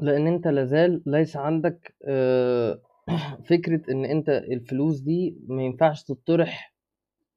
[0.01, 2.79] لأن أنت لازال ليس عندك آه،
[3.49, 6.73] فكرة إن أنت الفلوس دي ما ينفعش تطرح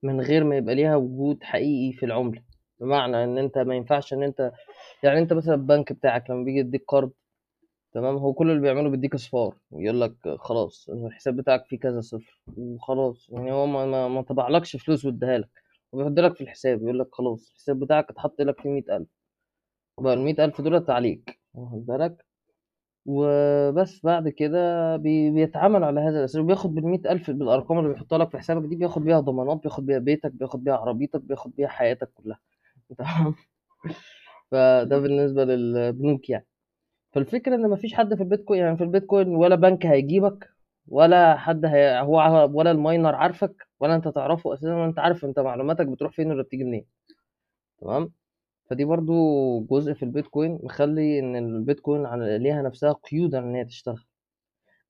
[0.03, 2.43] من غير ما يبقى ليها وجود حقيقي في العملة.
[2.81, 4.53] بمعنى إن أنت ما ينفعش إن أنت
[5.03, 7.11] يعني أنت مثلا البنك بتاعك لما بيجي يديك كارد
[7.95, 12.41] تمام؟ هو كل اللي بيعمله بيديك إصفار ويقول لك خلاص الحساب بتاعك فيه كذا صفر
[12.57, 13.29] وخلاص.
[13.31, 15.49] يعني هو ما, ما, ما طبعلكش فلوس واديها لك
[15.93, 19.09] وبيحط لك في الحساب يقول لك خلاص الحساب بتاعك اتحط لك فيه مية ألف.
[20.01, 22.27] بقى المية ألف دولت عليك واخد بالك؟
[23.07, 28.31] وبس بعد كده بي- بيتعامل على هذا الأساس وبياخد بالمية ألف بالأرقام اللي بيحطها لك
[28.31, 32.11] في حسابك دي بياخد بيها ضمانات بياخد بيها بيتك بياخد بيها عربيتك بياخد بيها حياتك
[32.15, 32.41] كلها.
[32.99, 33.35] تمام؟
[34.51, 36.47] فده بالنسبة للبنوك يعني.
[37.15, 40.51] فالفكرة إن مفيش حد في البيتكوين يعني في البيتكوين ولا بنك هيجيبك
[40.89, 45.87] ولا حد هي هو ولا الماينر عارفك ولا أنت تعرفه أساسا وأنت عارف أنت معلوماتك
[45.87, 46.87] بتروح فين ولا بتيجي منين.
[47.81, 48.13] تمام؟
[48.71, 54.05] فدي برضو جزء في البيتكوين مخلي إن البيتكوين ليها نفسها قيود إن هي تشتغل.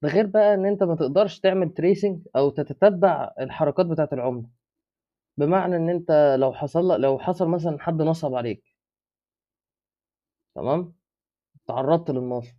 [0.02, 4.46] ده غير بقى إن أنت ما تقدرش تعمل tracing أو تتتبع الحركات بتاعة العملة.
[5.36, 8.62] بمعنى إن أنت لو حصل لو حصل مثلا حد نصب عليك.
[10.54, 10.94] تمام؟
[11.68, 12.54] تعرضت للنصب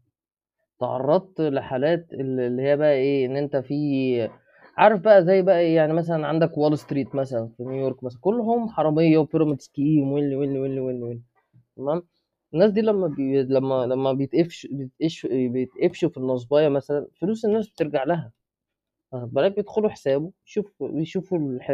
[0.80, 4.30] تعرضت لحالات اللي هي بقى إيه إن أنت في
[4.78, 8.70] عارف بقى زي بقى إيه يعني مثلا عندك Wall Street مثلا في نيويورك مثلا كلهم
[8.70, 11.22] حرامية و pyramid scheme واللي واللي واللي واللي واللي
[11.78, 12.04] تمام؟
[12.54, 13.44] الناس دي لما بي...
[13.44, 18.32] لما لما بيتقفش بيتقفش بيتقفشوا في النصباية مثلا فلوس الناس بترجع لها.
[19.14, 21.72] واخد بالك بيدخلوا حسابه يشوفوا بيشوفوا الح...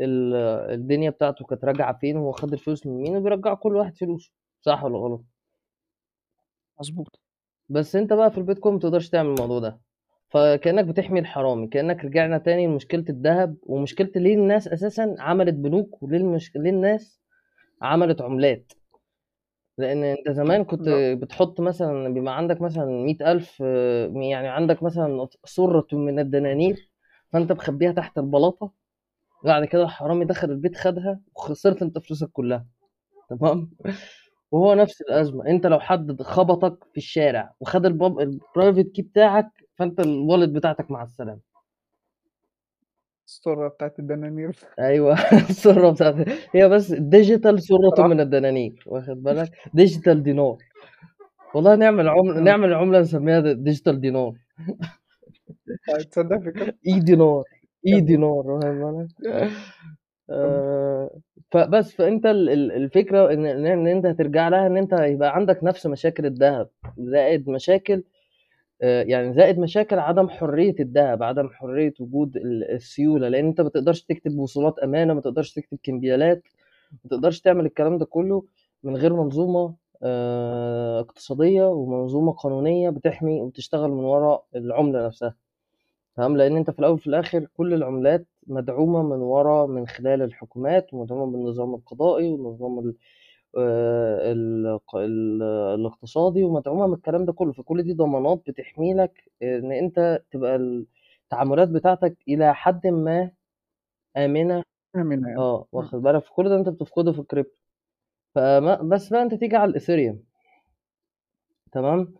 [0.00, 0.34] ال...
[0.74, 4.84] الدنيا بتاعته كانت راجعة فين وهو خد الفلوس من مين وبيرجع كل واحد فلوسه صح
[4.84, 5.22] ولا غلط؟
[6.80, 7.20] مظبوط
[7.68, 9.80] بس أنت بقى في البيتكوين متقدرش تعمل الموضوع ده.
[10.28, 16.18] فكأنك بتحمي الحرامي كأنك رجعنا تاني لمشكلة الذهب ومشكلة ليه الناس أساسا عملت بنوك وليه
[16.18, 16.56] المش...
[16.56, 17.20] ليه الناس
[17.82, 18.72] عملت عملات.
[19.78, 21.14] لأن أنت زمان كنت لا.
[21.14, 23.60] بتحط مثلا بيبقى عندك مثلا مئة ألف
[24.14, 26.90] يعني عندك مثلا سرة من الدنانير
[27.32, 28.72] فأنت مخبيها تحت البلاطة.
[29.44, 32.66] بعد كده الحرامي دخل البيت خدها وخسرت أنت فلوسك كلها.
[33.30, 33.70] تمام؟
[34.52, 35.46] وهو نفس الأزمة.
[35.46, 41.02] أنت لو حد خبطك في الشارع وخد الباب البرايفت كي بتاعك فأنت الوالد بتاعتك مع
[41.02, 41.40] السلامة.
[43.28, 44.56] الصورة بتاعت الدنانير.
[44.78, 45.14] أيوه.
[45.50, 46.14] السره بتاعت
[46.54, 48.08] هي بس ديجيتال سره صراحة.
[48.08, 50.56] من الدنانير واخد بالك؟ ديجيتال دينار.
[51.54, 52.44] والله نعمل عمله مم.
[52.44, 54.34] نعمل عملة نسميها ديجيتال دينار.
[56.10, 57.44] تصدق فكرة؟ إي دينار.
[57.86, 58.00] إي.
[58.00, 59.50] دينار واخد بالك؟ آه،
[61.50, 65.86] فبس فأنت ال- ال- الفكرة ان إن أنت هترجع لها إن أنت يبقى عندك نفس
[65.86, 68.02] مشاكل الذهب زائد مشاكل
[68.82, 73.68] آه، يعني زائد مشاكل عدم حرية الذهب عدم حرية وجود ال- السيولة لأن أنت ما
[73.68, 76.42] تقدرش تكتب وصولات أمانة ما تقدرش تكتب كمبيالات
[77.04, 78.44] ما تقدرش تعمل الكلام ده كله
[78.82, 85.34] من غير منظومة آه، اقتصادية ومنظومة قانونية بتحمي وبتشتغل من وراء العملة نفسها.
[86.16, 90.94] تمام؟ لأن أنت في الأول وفي الآخر كل العملات مدعومة من ورا من خلال الحكومات
[90.94, 92.96] ومدعومة بالنظام القضائي والنظام ال-
[93.58, 95.42] آه، ال- ال-
[95.80, 97.52] الاقتصادي ومدعومة من الكلام ده كله.
[97.52, 100.56] فكل دي ضمانات بتحمي لك إن أنت تبقى
[101.24, 103.30] التعاملات بتاعتك إلى حد ما
[104.16, 104.62] آمنة.
[104.96, 105.38] آمين يعني.
[105.38, 107.60] آه واخد بالك؟ في كل ده أنت بتفقده في الكريبتو.
[108.34, 110.22] فما بس بقى أنت تيجي على الإثيريوم.
[111.72, 112.14] تمام؟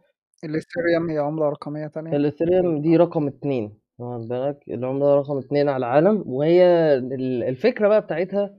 [0.44, 3.79] الإثيريوم هي عملة رقمية تانية؟ الإثيريوم دي رقم اتنين.
[4.00, 6.22] واخد بالك؟ العملة رقم اتنين على العالم.
[6.26, 8.54] وهي ال- الفكرة بقى بتاعتها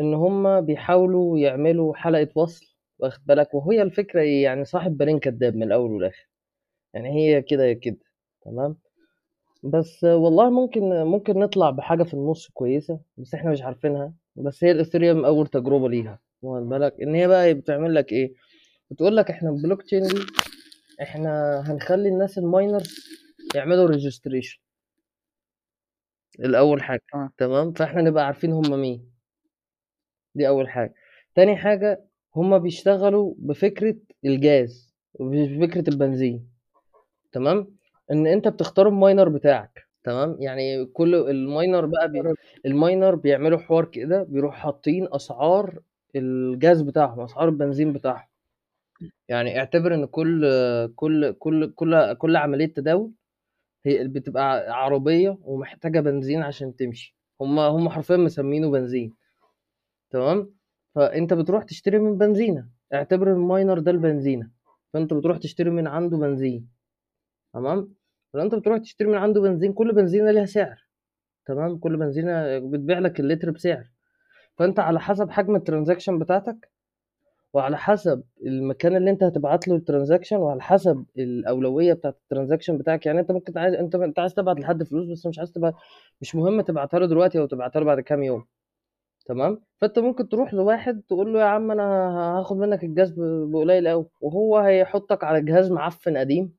[0.00, 2.66] إن هم بيحاولوا يعملوا حلقة وصل
[2.98, 6.28] واخد بالك؟ وهي الفكرة إيه؟ يعني صاحب بالين كداب من الأول والآخر.
[6.94, 7.98] يعني هي كده يا كده
[8.44, 8.76] تمام؟
[9.62, 14.12] بس والله ممكن ممكن نطلع بحاجة في النص كويسة بس إحنا مش عارفينها.
[14.36, 18.32] بس هي الإثيريوم أول تجربة ليها واخد بالك؟ إن هي بقى بتعمل لك إيه؟
[18.90, 20.14] بتقول لك إحنا البلوك تشين دي
[21.02, 22.94] إحنا هنخلي الناس ال miners
[23.54, 24.58] يعملوا registration
[26.40, 27.30] الأول حاجة تمام.
[27.38, 29.10] تمام؟ فإحنا نبقى عارفين هم مين.
[30.34, 30.94] دي أول حاجة.
[31.34, 32.04] تاني حاجة
[32.36, 36.48] هم بيشتغلوا بفكرة الجاز بفكرة البنزين
[37.32, 37.76] تمام؟
[38.10, 42.34] إن أنت بتختار ال miner بتاعك تمام؟ يعني كل ال miner بقى بي...
[42.66, 45.78] ال miner بيعملوا حوار كده بيروح حاطين أسعار
[46.16, 48.28] الجاز بتاعهم أسعار البنزين بتاعهم.
[49.28, 50.46] يعني اعتبر إن كل
[50.96, 53.10] كل كل كل كل عملية تداول
[53.86, 57.16] هي بتبقى عربية ومحتاجة بنزين عشان تمشي.
[57.40, 59.14] هم هم حرفيا مسمينه بنزين.
[60.10, 60.54] تمام؟
[60.94, 62.68] فأنت بتروح تشتري من بنزينة.
[62.94, 64.50] اعتبر ال miner ده البنزينة.
[64.92, 66.68] فأنت بتروح تشتري من عنده بنزين.
[67.52, 67.94] تمام؟
[68.32, 70.88] فلو انت بتروح تشتري من عنده بنزين كل بنزينة ليها سعر.
[71.46, 73.90] تمام؟ كل بنزينة بتبيع لك اللتر بسعر.
[74.56, 76.70] فأنت على حسب حجم ال transaction بتاعتك
[77.58, 82.78] وعلى حسب المكان اللي انت هتبعت له ال transaction وعلى حسب الأولوية بتاعت ال transaction
[82.78, 83.06] بتاعك.
[83.06, 85.74] يعني انت ممكن عايز انت انت عايز تبعت لحد فلوس بس مش عايز تبعت
[86.20, 88.44] مش مهم تبعتها له دلوقتي أو تبعتها له بعد كام يوم.
[89.26, 91.82] تمام؟ فأنت ممكن تروح لواحد تقول له يا عم أنا
[92.40, 96.52] هاخد منك الجهاز بقليل قوي وهو هيحطك على جهاز معفن قديم.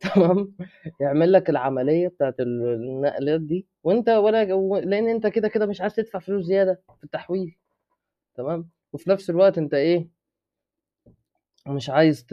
[0.14, 0.54] تمام؟
[1.00, 4.44] يعمل لك العملية بتاعت ال- النقلات دي وانت ولا
[4.80, 7.56] لأن انت كده كده مش عايز تدفع فلوس زيادة في التحويل.
[8.36, 10.15] تمام؟ وفي نفس الوقت انت إيه؟
[11.66, 12.32] مش عايز ت...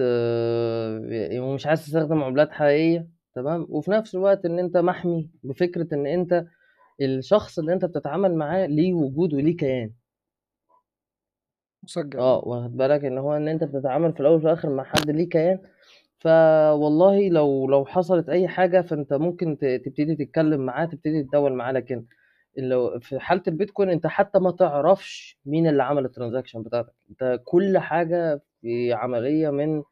[1.12, 6.08] يعني مش عايز تستخدم عملات حقيقية تمام؟ وفي نفس الوقت إن أنت محمي بفكرة إن
[6.08, 6.46] أنت
[7.02, 9.92] الشخص اللي أنت بتتعامل معاه ليه وجود وليه كيان.
[11.84, 12.20] مسجل.
[12.20, 15.30] آه واخد بالك؟ إن هو إن أنت بتتعامل في الأول وفي الآخر مع حد ليه
[15.30, 15.60] كيان.
[16.20, 21.72] فوالله لو لو حصلت أي حاجة فأنت ممكن ت- تبتدي تتكلم معاه تبتدي تدول معاه.
[21.72, 22.06] لكن
[22.58, 26.94] لو في حالة البيتكوين أنت حتى ما تعرفش مين اللي عمل الترانزاكشن بتاعتك.
[27.10, 29.84] أنت كل حاجة في عملية من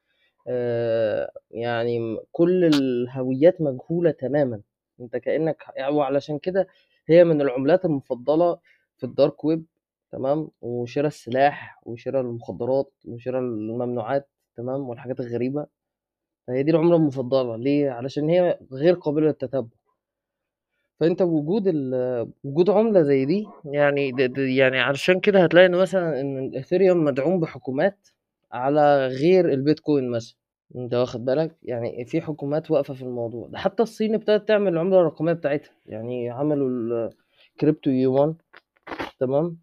[0.47, 4.61] آه، يعني كل الهويات مجهولة تماما.
[5.01, 5.57] أنت كأنك
[5.91, 6.67] وعلشان كده
[7.07, 8.59] هي من العملات المفضلة
[8.97, 9.65] في الدارك ويب
[10.11, 15.65] تمام؟ وشراء السلاح وشراء المخدرات وشراء الممنوعات تمام؟ والحاجات الغريبة.
[16.47, 17.55] فهي دي العملة المفضلة.
[17.57, 19.67] ليه؟ علشان هي غير قابلة للتتبع.
[20.99, 21.67] فأنت وجود
[22.43, 27.03] وجود عملة زي دي يعني د د يعني علشان كده هتلاقي إن مثلا إن الاثيريوم
[27.03, 28.07] مدعوم بحكومات
[28.51, 30.35] على غير البيتكوين مثلا.
[30.75, 33.57] أنت واخد بالك؟ يعني في حكومات واقفة في الموضوع ده.
[33.57, 35.71] حتى الصين ابتدت تعمل العملة الرقمية بتاعتها.
[35.85, 37.09] يعني عملوا
[37.55, 38.35] الكريبتو يوان
[39.19, 39.57] تمام؟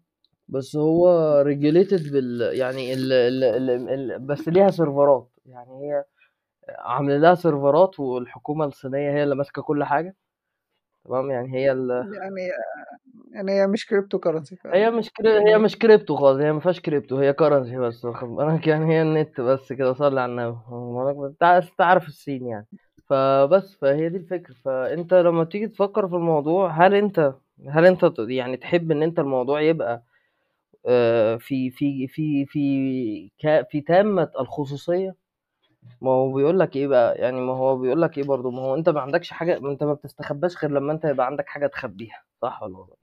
[0.47, 6.03] بس هو regulated بال يعني ال ال ال ال بس ليها سيرفرات يعني هي
[6.69, 10.15] عامل لها سيرفرات والحكومة الصينية هي اللي ماسكة كل حاجة.
[11.05, 12.51] تمام؟ يعني هي ال يعني
[13.33, 15.49] يعني هي مش crypto currency هي مش cry...
[15.49, 19.01] هي مش كريبتو خالص هي ما فيهاش كريبتو هي currency بس واخد بالك؟ يعني هي
[19.01, 20.57] النت بس كده صلي على النبي
[21.79, 22.67] عارف الصين يعني.
[23.09, 24.55] فبس فهي دي الفكرة.
[24.65, 27.33] فأنت لما تيجي تفكر في الموضوع هل أنت
[27.69, 30.03] هل أنت يعني تحب إن أنت الموضوع يبقى
[30.85, 33.31] آه، في في في في
[33.71, 35.15] في تامة الخصوصية؟
[36.01, 38.75] ما هو بيقول لك إيه بقى؟ يعني ما هو بيقول لك إيه برضو ما هو
[38.75, 42.23] أنت ما عندكش حاجة ما أنت ما بتستخباش غير لما أنت يبقى عندك حاجة تخبيها
[42.41, 42.98] صح ولا غلط؟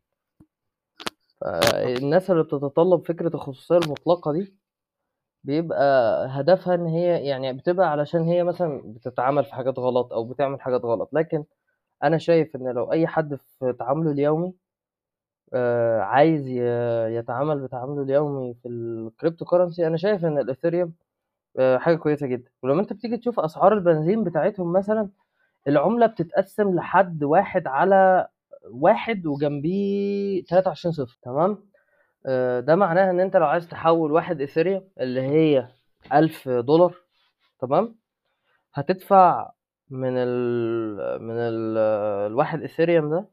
[1.41, 4.55] فالناس اللي بتتطلب فكرة الخصوصية المطلقة دي
[5.45, 5.81] بيبقى
[6.31, 10.85] هدفها إن هي يعني بتبقى علشان هي مثلا بتتعامل في حاجات غلط أو بتعمل حاجات
[10.85, 11.11] غلط.
[11.13, 11.45] لكن
[12.05, 14.55] أنا شايف إن لو أي حد في تعامله اليومي
[15.55, 16.49] آه، عايز
[17.19, 20.93] يتعامل بتعامله اليومي في ال crypto currency أنا شايف إن ال Ethereum
[21.59, 22.51] آه، حاجة كويسة جدا.
[22.63, 25.09] ولما أنت بتيجي تشوف أسعار البنزين بتاعتهم مثلا
[25.69, 28.29] العملة بتتقسم لحد واحد على
[28.71, 31.69] واحد وجنبيه 23 صفر تمام؟
[32.27, 35.69] آه، ده معناه إن أنت لو عايز تحول واحد اثيريوم اللي هي
[36.13, 36.95] 1000 دولار
[37.61, 37.97] تمام؟
[38.75, 39.53] هتدفع
[39.91, 41.79] من ال من ال
[42.33, 43.29] الواحد اثيريوم ده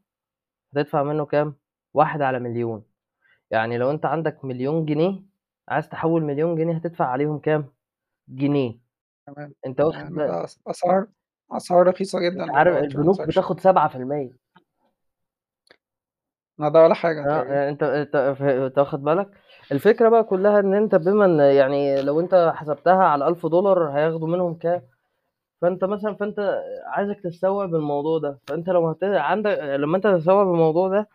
[0.74, 1.56] هتدفع منه كام؟
[1.94, 2.84] واحد على مليون.
[3.52, 5.24] يعني لو أنت عندك مليون جنيه
[5.70, 7.74] عايز تحول مليون جنيه هتدفع عليهم كام؟
[8.30, 8.80] جنيه.
[9.28, 9.54] تمام.
[9.66, 11.08] أنت واخد يعني أسعار
[11.52, 14.43] أسعار رخيصة جدا عارف البنوك بتاخد سبعة في المية.
[16.58, 16.94] ما ده ولا
[17.26, 19.30] آه تقريبا يعني انت انت واخد بالك؟
[19.72, 24.28] الفكرة بقى كلها ان انت بما ان يعني لو انت حسبتها على ألف دولار هياخدوا
[24.28, 24.82] منهم كام؟
[25.62, 28.40] فانت مثلا فانت عايزك تستوعب الموضوع ده.
[28.48, 29.04] فانت لو هت...
[29.04, 31.10] عندك لما انت تستوعب الموضوع ده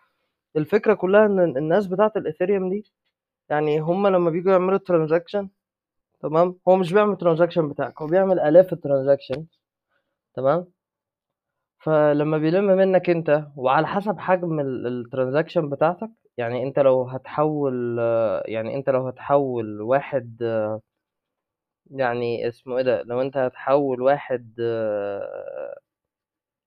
[0.57, 2.93] الفكرة كلها ان الناس بتاعت الاثيريوم دي
[3.49, 5.49] يعني هم لما بيجوا يعملوا ترانزاكشن
[6.21, 9.47] تمام؟ هو مش بيعمل transaction بتاعك هو بيعمل آلاف ال transaction
[10.35, 10.67] تمام؟
[11.79, 17.99] فلما بيلم منك انت وعلى حسب حجم ال transaction بتاعتك يعني انت لو هتحول
[18.47, 20.43] يعني انت لو هتحول واحد
[21.91, 24.55] يعني اسمه إيه ده لو انت هتحول واحد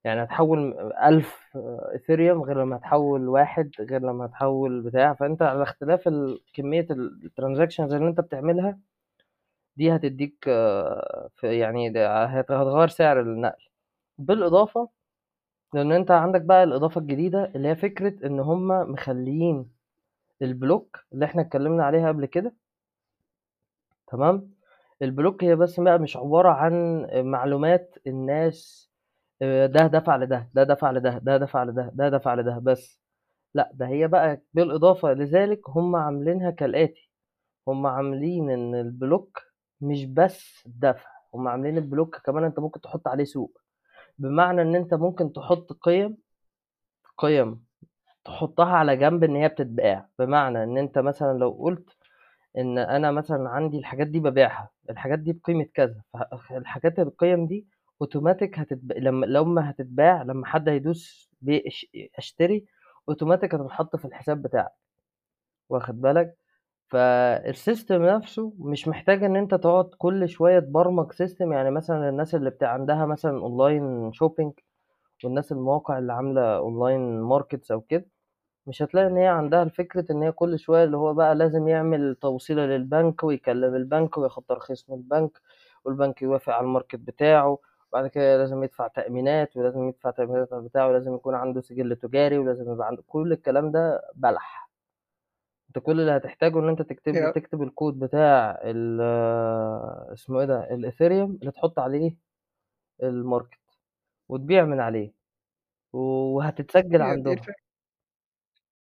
[0.03, 1.57] يعني هتحول ألف
[1.95, 6.09] Ethereum غير لما هتحول واحد غير لما هتحول بتاع فانت على اختلاف
[6.53, 8.79] كمية ال transactions اللي انت بتعملها
[9.77, 10.47] دي هتديك
[11.43, 11.89] يعني
[12.49, 13.63] هتغير سعر النقل.
[14.17, 14.89] بالإضافة
[15.73, 19.71] لأن أنت عندك بقى الإضافة الجديدة اللي هي فكرة إن هما مخليين
[20.41, 22.53] ال block اللي إحنا اتكلمنا عليها قبل كده.
[24.07, 24.51] تمام؟
[25.01, 28.89] ال block هي بس بقى مش عبارة عن معلومات الناس
[29.41, 32.99] آه، ده دفع لده ده دفع لده ده دفع لده ده دفع لده بس.
[33.55, 37.11] لا ده هي بقى بالإضافة لذلك هم عاملينها كالآتي.
[37.67, 39.39] هم عاملين إن ال block
[39.81, 43.60] مش بس دفع هم عاملين ال block كمان أنت ممكن تحط عليه سوق.
[44.19, 46.17] بمعنى إن أنت ممكن تحط قيم
[47.17, 47.63] قيم
[48.25, 51.89] تحطها على جنب إن هي بتتباع، بمعنى إن أنت مثلًا لو قُلت
[52.57, 56.01] إن أنا مثلًا عندي الحاجات دي بابيعها، الحاجات دي بقيمة كذا،
[56.51, 57.67] الحاجات القيم دي
[58.01, 61.31] أوتوماتيك هتتب لمّا لمّا هتتباع لمّا حد هيدوس
[62.17, 62.65] أشتري
[63.09, 64.71] أوتوماتيك هتتحط في الحساب بتاعك،
[65.69, 66.37] واخد بالك؟
[66.91, 72.35] فال system نفسه مش محتاج إن أنت تقعد كل شوية تبرمج system، يعني مثلًا الناس
[72.35, 74.51] اللي بت عندها مثلًا online shopping
[75.23, 78.05] والناس المواقع اللي عاملة online markets أو كده،
[78.67, 82.15] مش هتلاقي إن هي عندها الفكرة إن هي كل شوية اللي هو بقى لازم يعمل
[82.21, 85.41] توصيلة للبنك ويكلم البنك وياخد ترخيص من البنك
[85.85, 87.59] والبنك يوافق على ال market بتاعه
[87.91, 92.73] وبعد كده لازم يدفع تأمينات ولازم يدفع تأمينات بتاعه ولازم يكون عنده سجل تجاري ولازم
[92.73, 94.60] يبقى عنده كل الكلام ده بلح.
[95.77, 99.01] انت كل اللي هتحتاجه ان انت تكتب هي تكتب الكود بتاع ال
[100.13, 102.15] اسمه إيه ده ال Ethereum اللي تحط عليه
[103.03, 103.59] ال market
[104.29, 105.13] وتبيع من عليه
[105.93, 107.35] وهتتسجل عندهم.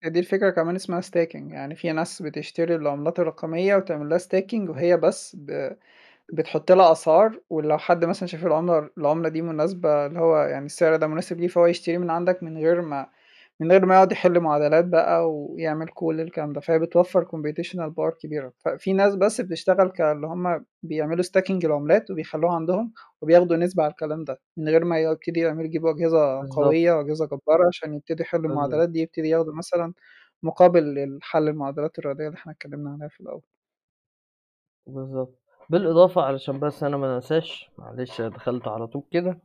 [0.05, 1.51] دي الفكرة كمان اسمها staking.
[1.53, 5.75] يعني في ناس بتشتري العملات الرقمية وتعمل لها staking وهي بس ب...
[6.33, 10.95] بتحط لها أسعار ولو حد مثلا شاف العملة العملة دي مناسبة اللي هو يعني السعر
[10.95, 13.09] ده مناسب ليه فهو يشتري من عندك من غير ما
[13.59, 16.61] من غير ما يقعد يحل معادلات بقى ويعمل كل الكلام ده.
[16.61, 18.53] فهي بتوفر computational power كبيرة.
[18.59, 24.23] ففي ناس بس بتشتغل كاللي هم بيعملوا stacking العملات وبيخلوها عندهم وبياخدوا نسبة على الكلام
[24.23, 24.39] ده.
[24.57, 26.55] من غير ما يبتدي يعمل يجيبوا أجهزة بالظبط.
[26.65, 29.93] قوية وأجهزة جبارة عشان يبتدي يحل المعادلات دي يبتدي ياخدوا مثلا
[30.43, 33.41] مقابل الحل المعادلات الرياضية اللي إحنا اتكلمنا عليها في الأول.
[34.87, 35.39] بالظبط.
[35.69, 39.39] بالإضافة علشان بس أنا ما ننساش معلش دخلت على طول كده.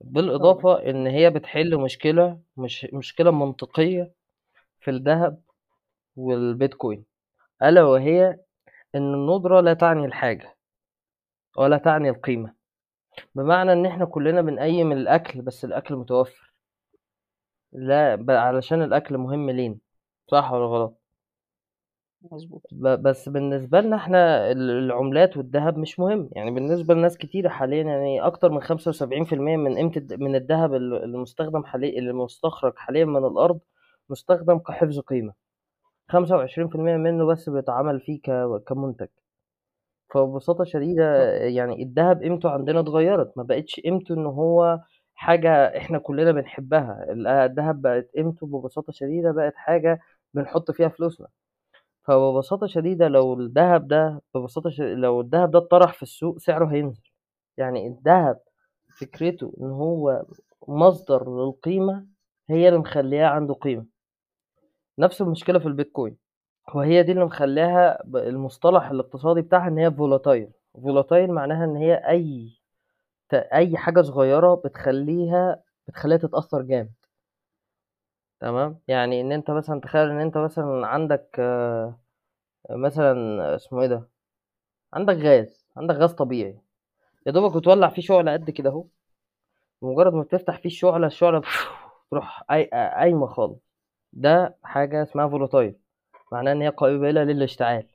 [0.00, 4.12] بالإضافة إن هي بتحل مشكلة مش مشكلة منطقية
[4.80, 5.42] في الذهب
[6.16, 7.04] والبيتكوين
[7.62, 8.38] ألا وهي
[8.94, 10.56] إن الندرة لا تعني الحاجة
[11.56, 12.54] ولا تعني القيمة.
[13.34, 16.54] بمعنى إن إحنا كلنا بنقيم الأكل بس الأكل متوفر.
[17.72, 19.78] لا ب- علشان الأكل مهم لينا
[20.28, 21.00] صح ولا غلط؟
[22.32, 22.62] مظبوط.
[22.72, 26.28] بس بالنسبة لنا إحنا ال- العملات والذهب مش مهم.
[26.32, 30.20] يعني بالنسبة لناس كتيرة حاليا يعني أكتر من خمسة وسبعين في المية من قيمة الد-
[30.20, 33.60] من الذهب ال- المستخدم حاليا المستخرج حاليا من الأرض
[34.10, 35.32] مستخدم كحفظ قيمة.
[36.08, 38.20] خمسة وعشرين في المية منه بس بيتعمل فيه
[38.66, 39.08] كمنتج.
[40.14, 43.32] فببساطة شديدة يعني الذهب قيمته عندنا اتغيرت.
[43.38, 44.80] ما بقتش قيمته إن هو
[45.14, 47.06] حاجة إحنا كلنا بنحبها.
[47.10, 50.00] ال- الذهب بقت قيمته ببساطة شديدة بقت حاجة
[50.34, 51.28] بنحط فيها فلوسنا.
[52.04, 54.80] فببساطة شديدة لو الذهب ده ببساطة ش...
[54.80, 57.02] لو الذهب ده اتطرح في السوق سعره هينزل.
[57.56, 58.40] يعني الذهب
[59.00, 60.24] فكرته إن هو
[60.68, 62.06] مصدر للقيمة
[62.50, 63.86] هي اللي مخليها عنده قيمة.
[64.98, 66.16] نفس المشكلة في البيتكوين
[66.74, 70.50] وهي دي اللي مخليها المصطلح الاقتصادي بتاعها إن هي فولاتايل
[70.82, 71.94] ف volatile معناها إن هي
[73.28, 76.92] ت- أي حاجة صغيرة بتخليها بتخليها تتأثر جامد.
[78.44, 82.00] تمام؟ يعني إن أنت مثلا تخيل إن أنت مثلا عندك آه،
[82.70, 84.08] مثلا اسمه إيه ده؟
[84.94, 86.58] عندك غاز عندك غاز طبيعي
[87.26, 88.86] يا دوبك بتولع فيه شعلة قد كده أهو
[89.82, 91.42] بمجرد ما بتفتح فيه الشعلة الشعلة
[92.10, 93.60] تروح قاي- قايمة خالص.
[94.12, 95.76] ده حاجة اسمها volatile
[96.32, 97.88] معناه إن هي قابلة للاشتعال.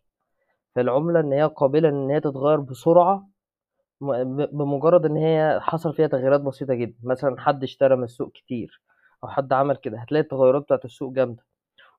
[0.75, 3.29] فالعملة إن هي قابلة إن هي تتغير بسرعة
[4.51, 6.97] بمجرد إن هي حصل فيها تغييرات بسيطة جدا.
[7.03, 8.81] مثلا حد اشترى من السوق كتير
[9.24, 11.43] أو حد عمل كده هتلاقي التغيرات بتاعت السوق جامدة.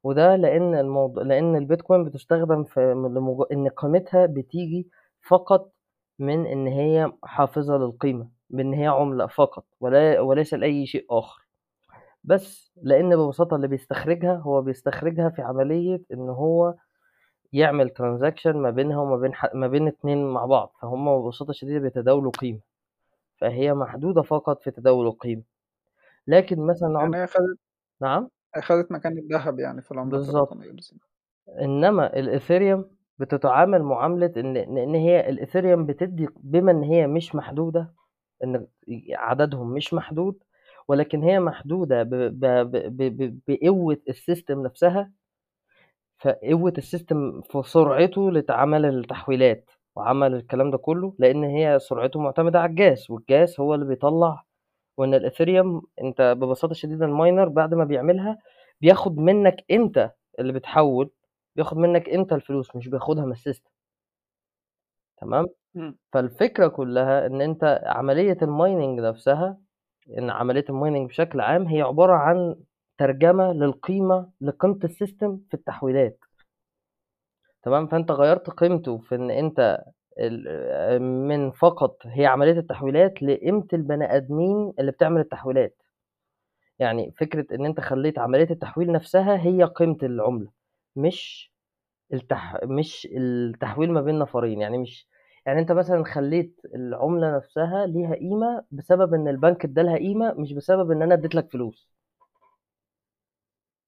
[0.05, 3.47] وده لأن الموضوع لأن البيتكوين بتستخدم في لمج...
[3.53, 4.89] إن قيمتها بتيجي
[5.29, 5.73] فقط
[6.19, 11.47] من إن هي حافظة للقيمة بإن هي عملة فقط ولا وليس لأي شيء آخر.
[12.25, 16.75] بس لأن ببساطة اللي بيستخرجها هو بيستخرجها في عملية إن هو
[17.53, 19.55] يعمل transaction ما بينها وما بين ح...
[19.55, 22.61] ما بين اتنين مع بعض فهم ببساطة شديدة بيتداولوا قيمة.
[23.39, 25.43] فهي محدودة فقط في تداول القيمة.
[26.31, 27.59] لكن مثلا عملة يعني هي خدت
[28.03, 28.29] نعم؟
[28.63, 31.01] خدت مكان الذهب يعني في العملات بالظبط الرقمية بالظبط
[31.61, 37.35] إنما ال Ethereum بتتعامل معاملة إن إن هي ال Ethereum بتدي بما إن هي مش
[37.35, 37.95] محدودة
[38.45, 38.67] إن
[39.11, 40.43] عددهم مش محدود
[40.89, 45.13] ولكن هي محدودة ب- ب- ب- ب- بقوة ال system نفسها
[46.19, 52.61] فقوة ال system في سرعته لعمل التحويلات وعمل الكلام ده كله لأن هي سرعته معتمدة
[52.61, 54.45] على الجاز والجاز هو اللي بيطلع
[55.01, 58.39] وإن ال Ethereum أنت ببساطة شديده ال miner بعد ما بيعملها
[58.81, 61.11] بياخد منك أنت اللي بتحول
[61.57, 63.71] بياخد منك أنت الفلوس مش بياخدها من ال system.
[65.21, 65.47] تمام.
[66.13, 69.59] فالفكرة كلها إن أنت عملية ال mining نفسها
[70.19, 72.57] إن عملية ال mining بشكل عام هي عبارة عن
[72.99, 76.19] ترجمة للقيمة لقيمة ال system في التحويلات.
[77.63, 79.85] تمام؟ فأنت غيرت قيمته في إن أنت
[81.01, 85.77] من فقط هي عملية التحويلات لقيمة البني آدمين اللي بتعمل التحويلات
[86.79, 90.51] يعني فكرة إن أنت خلّيت عملية التحويل نفسها هي قيمة العملة،
[90.97, 91.53] مش
[92.15, 95.09] التح مش التحويل ما بين نفرين، يعني مش
[95.47, 100.53] يعني أنت مثلًا خلّيت العملة نفسها ليها قيمة بسبب إن البنك ادّى لها قيمة، مش
[100.55, 101.91] بسبب إن أنا ادّيت لك فلوس.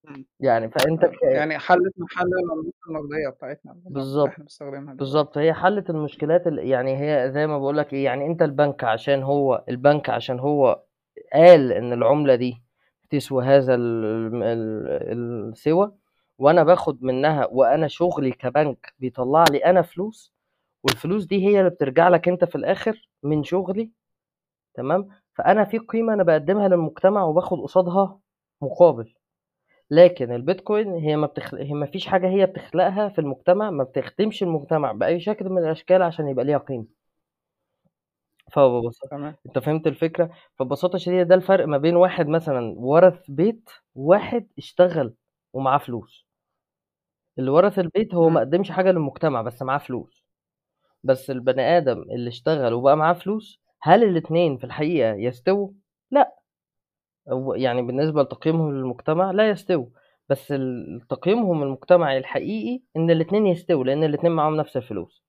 [0.08, 0.26] إمم.
[0.40, 4.96] يعني فأنت ك يعني حلِّت محل العملات النقدية بتاعتنا اللي بالضبط، إحنا بنستخدمها دلوقتي.
[4.98, 8.84] بالضبط، هي حلِّت المشكلات ال يعني هي زي ما باقول لك إيه، يعني أنت البنك
[8.84, 10.82] عشان هو البنك عشان هو
[11.34, 12.62] قال إن العملة دي
[13.10, 14.88] تسوى هذا ال الم ال
[15.52, 15.92] السِوَى
[16.38, 20.34] وأنا باخد منها وأنا شغلي كبنك بيطلّع لي أنا فلوس،
[20.84, 23.90] والفلوس دي هي اللي بترجع لك أنت في الآخر من شغلي
[24.74, 28.20] تمام، فأنا في قيمة أنا باقدّمها للمجتمع وباخد قصادها
[28.62, 29.14] مقابل،
[29.92, 34.44] لكن البيتكوين هي ما بتخل هي ما فيش حاجة هي بتخلقها في المجتمع، ما بتخدمش
[34.44, 36.86] المجتمع بأي شكل من الأشكال عشان يبقى ليها قيمة.
[38.52, 39.36] فببسا تمام.
[39.46, 45.14] أنت فهمت الفكرة؟ فببساطة شديدة ده الفرق ما بين واحد مثلًا وَرَث بيت، وواحد اشتغل
[45.52, 46.24] ومعاه فلوس.
[47.38, 48.40] اللي وَرَث البيت هو ما.
[48.40, 50.24] قدّمش حاجة للمجتمع بس معاه فلوس،
[51.04, 55.70] بس البني آدم اللي اشتغل وبقى معاه فلوس، هل الاتنين في الحقيقة يستووا؟
[56.12, 56.41] لأ.
[57.28, 59.86] هو يعني بالنسبة لتقييمهم للمجتمع لا يستووا،
[60.28, 65.22] بس ال تقييمهم المجتمعي الحقيقي إن الاتنين يستووا، لإن الاتنين معاهم نفس الفلوس.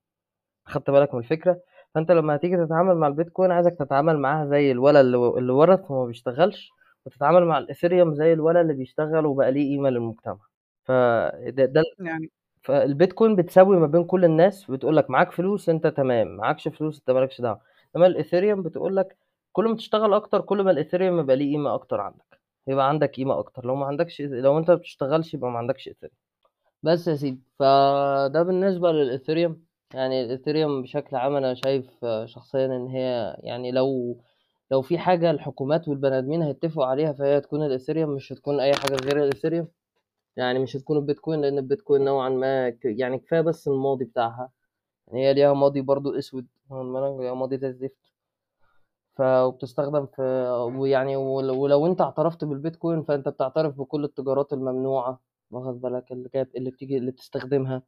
[0.66, 1.62] خدت بالك من الفكرة؟
[1.96, 5.06] فأنت لمّا هتيجي تتعامل مع البيتكوين عايزك تتعامل معاها زي الولد
[5.38, 6.72] اللي وَرَث وما بيشتغلش،
[7.06, 10.40] وتتعامل مع الإيثيريوم زي الولد اللي بيشتغل وبقى ليه قيمة للمجتمع.
[10.86, 12.32] فده ده يعني
[12.64, 17.12] فالبيتكوين بتساوي ما بين كل الناس، بتقول لك معاك فلوس أنت تمام، معاكش فلوس أنت
[17.12, 17.62] ما لكش دعوة.
[17.96, 19.18] إنما الإيثيريوم بتقول لك
[19.54, 23.40] كل ما تشتغل أكتر، كل ما الإيثيريوم يبقى ليه قيمة أكتر عندك، يبقى عندك قيمة
[23.40, 26.18] أكتر، لو ما عندكش لو أنت ما بتشتغلش يبقى ما عندكش إيثيريوم.
[26.84, 33.36] بس يا سيدي، فده بالنسبة للإيثيريوم، يعني الإيثيريوم بشكل عام أنا شايف شخصيًا إن هي
[33.40, 34.22] يعني لو
[34.72, 38.96] لو في حاجة الحكومات والبني آدمين هيتفقوا عليها فهي هتكون الإيثيريوم مش هتكون أي حاجة
[39.06, 39.68] غير الإيثيريوم،
[40.38, 44.52] يعني مش هتكون البيتكوين لإن البيتكوين نوعًا ما يعني كفاية بس الماضي بتاعها،
[45.08, 48.13] يعني هي ليها ماضي برضه أسود، ليها ماضي زي الزفت.
[49.16, 50.22] ف وبتستخدم في
[50.78, 56.56] ويعني ول ولو أنت اعترفت بالبيتكوين فأنت بتعترف بكل التجارات الممنوعة، واخد بالك، اللي كانت
[56.56, 57.84] اللي بتيجي اللي بتستخدمها.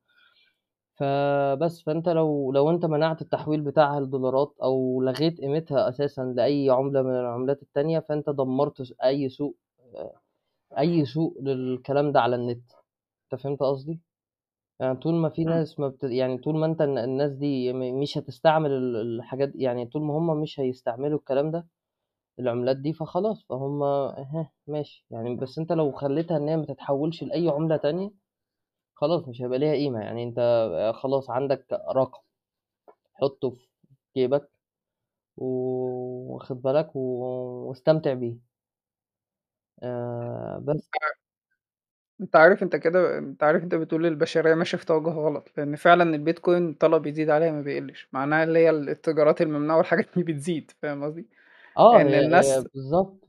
[0.95, 7.01] فبس، فأنت لو لو أنت منعت التحويل بتاعها لدولارات أو لغيت قيمتها أساسًا لأي عملة
[7.01, 9.57] من العملات التانية، فأنت دمّرت أي سوق
[9.95, 12.71] آآ أي سوق للكلام ده على النت.
[13.33, 14.01] أنت فهمت قصدي؟
[14.79, 15.45] يعني طول ما في إمم.
[15.45, 19.51] ناس ما بت يعني طول ما أنت الن الناس دي م مش هتستعمل ال الحاجات
[19.55, 21.67] يعني طول ما هم مش هيستعملوا الكلام ده،
[22.39, 27.23] العملات دي، فخلاص فهُم أها ماشي، يعني بس أنت لو خلّيتها إن هي ما تتحولش
[27.23, 28.11] لأي عملة تانية،
[28.95, 30.39] خلاص مش هيبقى ليها قيمة، يعني أنت
[30.95, 32.21] خلاص عندك رقم،
[33.13, 33.67] حُطّه في
[34.17, 34.51] جيبك
[35.37, 35.45] و
[36.33, 36.99] واخد بالك و
[37.69, 38.37] واستمتع بيه.
[39.83, 40.89] آآ أنت بس.
[42.21, 46.03] أنت عارف أنت كده أنت عارف أنت بتقول البشرية ماشية في توجه غلط، لإن فعلًا
[46.15, 50.71] البيتكوين الطلب بيزيد عليها ما بيقلّش، معناها اللي هي ال التجارات الممنوعة والحاجات دي بتزيد،
[50.81, 51.27] فاهم قصدي؟
[51.77, 53.27] آه، إن هي هي الناس بالضبط.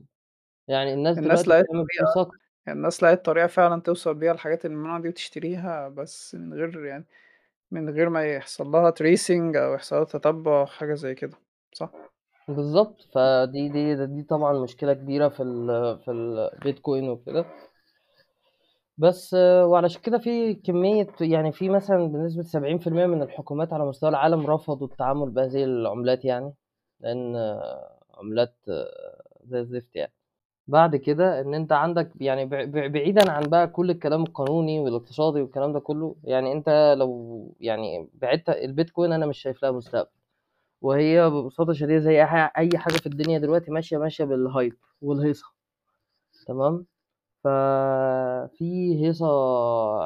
[0.67, 2.37] يعني الناس الناس دلوقتي لقت بتعمل طريقة أكتر.
[2.67, 7.05] الناس لقت طريقة فعلًا توصل بيها للحاجات الممنوعة دي وتشتريها، بس من غير يعني
[7.71, 11.37] من غير ما يحصل لها tracing أو يحصل لها تتبُّع حاجة زي كده،
[11.73, 11.91] صح؟
[12.47, 15.67] بالضبط، فدي دي دي طبعًا مشكلة كبيرة في ال
[15.99, 17.45] في البيتكوين وكده.
[18.97, 19.33] بس
[19.65, 24.87] وعلشان كده في كمية يعني في مثلًا بنسبة 70% من الحكومات على مستوى العالم رفضوا
[24.87, 26.53] التعامل بهذه العملات يعني،
[26.99, 27.35] لإن
[28.17, 28.55] عملات
[29.45, 30.13] زي الزفت يعني.
[30.67, 32.45] بعد كده إن أنت عندك يعني
[32.89, 38.49] بعيدًا عن بقى كل الكلام القانوني والاقتصادي والكلام ده كله، يعني أنت لو يعني بعدت
[38.49, 40.09] البيتكوين أنا مش شايف لها مستقبل،
[40.81, 42.23] وهي ببساطة شديدة زي
[42.57, 45.45] أي حاجة في الدنيا دلوقتي ماشية، ماشية بالhype والهيصة،
[46.47, 46.87] تمام؟
[47.47, 49.27] ففي هيصة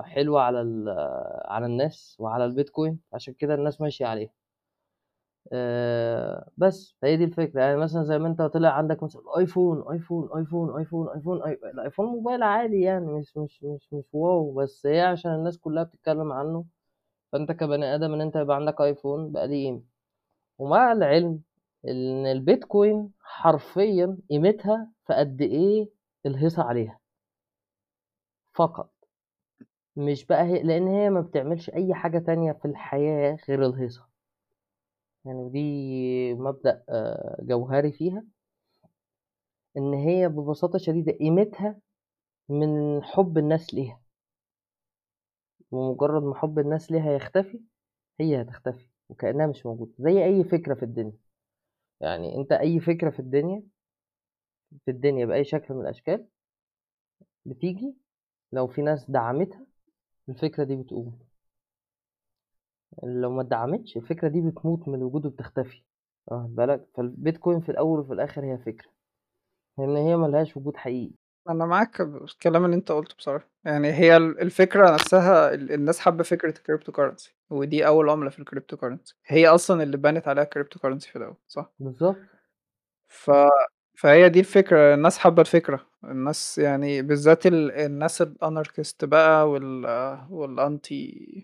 [0.03, 0.89] حلوة على ال
[1.45, 4.31] على الناس وعلى البيتكوين، عشان كده الناس ماشية عليها.
[5.53, 10.29] آآ بس، فهي دي الفكرة، يعني مثلًا زي ما أنت طلع عندك مثلًا أيفون، أيفون،
[10.37, 15.31] أيفون، أيفون، أي الأيفون موبايل عادي يعني مش مش مش مش واو، بس هي عشان
[15.35, 16.65] الناس كلّها بتتكلّم عنّه،
[17.33, 19.83] فأنت كبني آدم إن أنت يبقى عندك أيفون بقى ليه قيمة.
[20.59, 21.41] ومع العلم
[21.89, 25.89] إن البيتكوين حرفيًا قيمتها في قد إيه
[26.27, 27.00] الهيصة عليها.
[28.53, 28.91] فقط.
[29.95, 34.07] مش بقى هي لإن هي ما بتعملش أي حاجة تانية في الحياة غير الهيصة.
[35.25, 36.83] يعني ودي مبدأ
[37.39, 38.23] جوهري فيها.
[39.77, 41.79] إن هي ببساطة شديدة قيمتها
[42.49, 44.01] من حُب الناس ليها.
[45.71, 47.61] بمجرّد ما حُب الناس ليها يختفي،
[48.19, 51.17] هي هتختفي وكإنّها مش موجودة، زي أي فكرة في الدنيا.
[52.01, 53.63] يعني أنت أي فكرة في الدنيا
[54.85, 56.27] في الدنيا بأي شكل من الأشكال
[57.45, 57.95] بتيجي
[58.53, 59.65] لو في ناس دعمتها
[60.29, 61.19] الفكرة دي بتقوم.
[63.03, 65.83] لو ما اتدعمتش الفكرة دي بتموت من الوجود وبتختفي.
[66.27, 68.89] واخد بالك؟ فالبيتكوين في الأول وفي الآخر هي فكرة.
[69.77, 71.13] لأن هي ملهاش وجود حقيقي.
[71.49, 76.23] أنا معاك الكلام اللي أنت قُلته بصراحة، يعني هي ال الفكرة نفسها ال الناس حابة
[76.23, 79.13] فكرة الcryptocurrency ودي أول عملة في الcryptocurrency.
[79.25, 82.17] هي أصلًا اللي اتبنت عليها الcryptocurrency في الأول صح؟ بالضبط.
[83.07, 83.31] ف
[84.01, 89.85] فهي دي الفكرة، الناس حابة الفكرة، الناس يعني بالذات ال الناس الanarchist بقى وال
[90.29, 91.41] والanti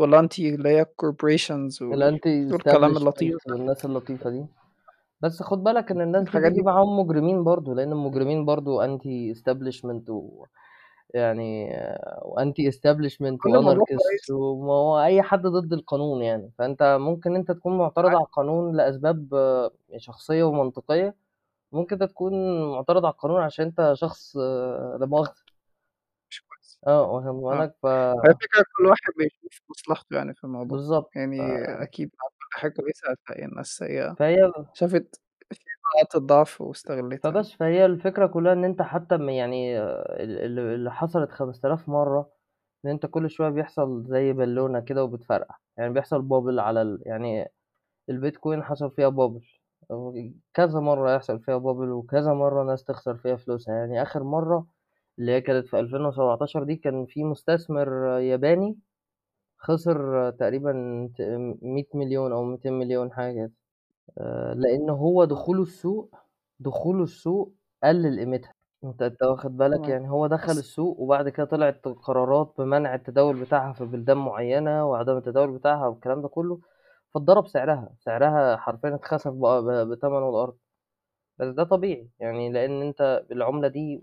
[0.00, 3.36] والanti اللي هي الcorporations وال الanti والكلام اللطيف.
[3.46, 4.46] والناس اللطيفة دي.
[5.20, 8.46] بس خُد بالك إن الناس الحاجات دي معاهم مجرمين برضه، لإن المجرمين
[9.34, 10.10] establishment
[11.14, 11.72] ويعني
[12.22, 14.30] وanti establishment كل موضوع وanarchist كويس.
[14.30, 18.16] وما هو أي حد ضد القانون يعني، فأنت ممكن أنت تكون معترض عادي.
[18.16, 19.34] على القانون لأسباب
[19.96, 21.14] شخصية ومنطقية،
[21.72, 22.32] ممكن أنت تكون
[22.72, 24.36] معترض على القانون عشان أنت شخص
[25.00, 25.34] لا مؤاخذة.
[26.30, 26.80] مش كويس.
[26.86, 27.32] آه، واخد آه.
[27.60, 31.10] بالك ف هي الفكرة كل واحد بيشوف مصلحته يعني في الموضوع، بالضبط.
[31.10, 35.20] ف يعني أكيد مع كل حاجة كويسة هتلاقي الناس هي فهي شافت
[35.96, 37.30] نقاط الضعف واستغلتها.
[37.30, 42.32] فبس، فهي الفكرة كلّها إن أنت حتى م يعني ال ال اللي حصلت 5000 مرّة،
[42.84, 47.48] إن أنت كل شوية بيحصل زي بالونة كده وبتفرقع، يعني بيحصل bubble على ال يعني
[48.10, 49.59] البيتكوين حصل فيها bubble
[50.54, 54.66] كذا مرّة يحصل فيها bubble وكذا مرّة ناس تخسر فيها فلوسها، يعني آخر مرّة
[55.18, 57.88] اللي هي كانت في 2017 دي كان في مستثمر
[58.20, 58.78] ياباني
[59.58, 60.72] خسر تقريبًا
[61.18, 61.22] ت
[61.62, 63.38] 100.000.000 أو 200.000.000 حاجة.
[63.38, 63.52] كده،
[64.18, 66.14] آآ لإن هو دخوله السوق
[66.60, 69.88] دخوله السوق قلّل قيمتها، أنت أنت واخد بالك،.
[69.88, 75.16] يعني هو دخل السوق وبعد كده طلعت قرارات بمنع التداول بتاعها في بلدان معيّنة وعدم
[75.18, 76.60] التداول بتاعها والكلام ده كلّه،
[77.14, 80.56] فاتضرب سعرها، سعرها حرفيًا اتخسف ب ب بتمنه الأرض،
[81.38, 84.02] بس ده طبيعي، يعني لإن أنت العملة دي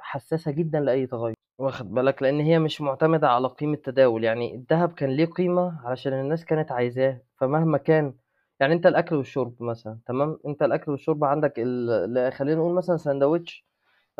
[0.00, 4.92] حساسة جدًا لأي تغيُّر، واخد بالك، لإن هي مش معتمدة على قيمة تداول، يعني الدهب
[4.94, 8.14] كان ليه قيمة علشان الناس كانت عايزاه، فمهما كان
[8.60, 13.66] يعني أنت الأكل والشرب مثلًا تمام، أنت الأكل والشرب عندك ال خلّينا نقول مثلًا ساندوتش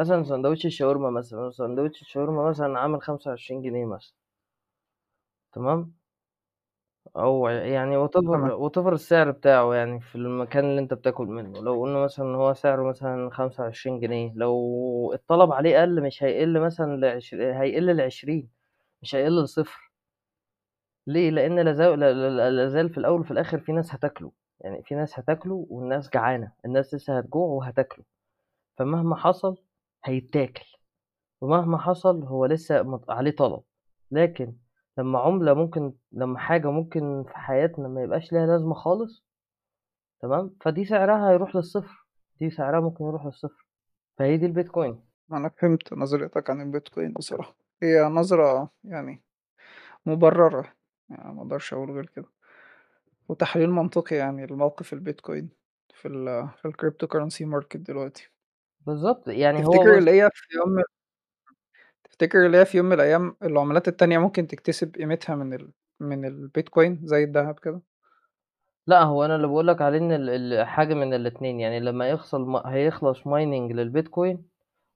[0.00, 4.12] مثلًا ساندوتش الشاورما مثلًا، ساندوتش الشاورما مثلًا عامل 25 جنيه مثلًا.
[5.52, 5.94] تمام؟
[7.16, 8.52] أو يعني whatever تمام.
[8.70, 12.52] whatever السعر بتاعه يعني في المكان اللي أنت بتاكل منه، لو قُلنا مثلًا إن هو
[12.54, 18.48] سعره مثلًا 25 جنيه، لو الطلب عليه قَل مش هيقل مثلًا لعش هيقل ل20
[19.02, 19.90] مش هيقل ل0.
[21.06, 24.32] ليه؟ لإن لا زال لا لا لا زال في الأول وفي الآخر في ناس هتاكله،
[24.60, 28.04] يعني في ناس هتاكله والناس جعانة، الناس لسه هتجوع وهتاكله،
[28.78, 29.56] فمهما حصل
[30.04, 30.66] هيتاكل،
[31.42, 33.62] ومهما حصل هو لسه عليه طلب،
[34.12, 34.54] لكن
[34.98, 39.24] لمّا عملة ممكن لمّا حاجة ممكن في حياتنا ما يبقاش ليها لازمة خالص
[40.20, 42.06] تمام، فدي سعرها هيروح لل0
[42.40, 43.66] دي سعرها ممكن يروح لل0
[44.18, 45.02] فهي دي البيتكوين.
[45.32, 49.22] أنا فهمت نظرتك عن البيتكوين بصراحة، هي نظرة يعني
[50.06, 50.74] مبررة،
[51.10, 52.26] يعني ما أقدرش أقول غير كده،
[53.28, 55.50] وتحليل منطقي يعني لموقف البيتكوين
[55.94, 58.30] في ال في الcryptocurrency market دلوقتي.
[58.80, 60.82] بالضبط، يعني هو تفتكر بُص اللي هي في يوم
[62.22, 66.24] تفتكر اللي هي في يوم من الأيام العملات التانية ممكن تكتسب قيمتها من ال من
[66.24, 67.82] البيتكوين زي الدهب كده؟
[68.86, 72.08] لأ، هو أنا اللي باقول لك عليه إن ال ال حاجة من الاتنين، يعني لمّا
[72.08, 74.44] يحصل م هيخلص mining للبيتكوين،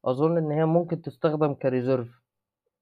[0.04, 2.08] أظن إن هي ممكن تستخدم كreserve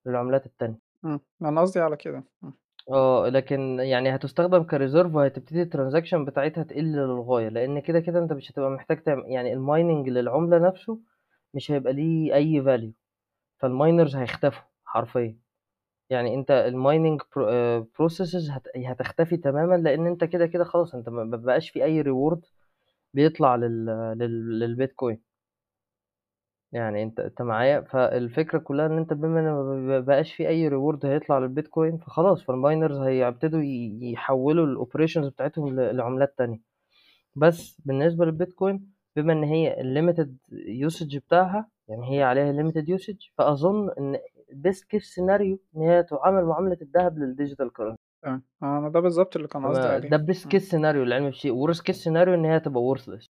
[0.06, 0.78] للعملات التانية.
[1.04, 2.52] إمم، أنا قصدي على كده، إمم.
[2.90, 8.50] آه، لكن يعني هتستخدم كreserve وهتبتدي الtransaction بتاعتها تقل للغاية، لإن كده، كده أنت مش
[8.52, 10.98] هتبقى محتاج تعم يعني الmining للعملة نفسه
[11.54, 13.03] مش هيبقى ليه أي value
[13.62, 15.38] فالminers هيختفوا حرفيًا،
[16.10, 16.34] يعني
[17.22, 21.84] pro آآ processes هت هتختفي تمامًا لإن أنت كده، كده خلاص أنت ما بقاش في
[21.84, 22.40] أي reward
[23.14, 23.86] بيطلع لل
[24.18, 25.22] لل للبيتكوين.
[26.72, 29.44] يعني أنت أنت معايا؟ فالفكرة كلّها إن أنت بما إن
[29.86, 33.60] ما بقاش في أي reward هيطلع للبيتكوين فخلاص فالminers هيبتدوا
[34.12, 36.60] يحوّلوا الoperations بتاعتهم لعملات تانية،
[37.36, 40.28] بس بالنسبة للبيتكوين بما إن هي الlimited
[40.88, 44.16] usage بتاعها يعني هي عليها limited usage فأظن إن
[44.66, 47.96] best case scenario إن هي تعامل معاملة الدهب للdigital currency.
[48.22, 50.54] تمام، أنا ده بالضبط اللي كان قصدي عليه، ده best إمم.
[50.54, 53.26] case scenario للعلم بالشيء worst case scenario إن هي تبقى worthless.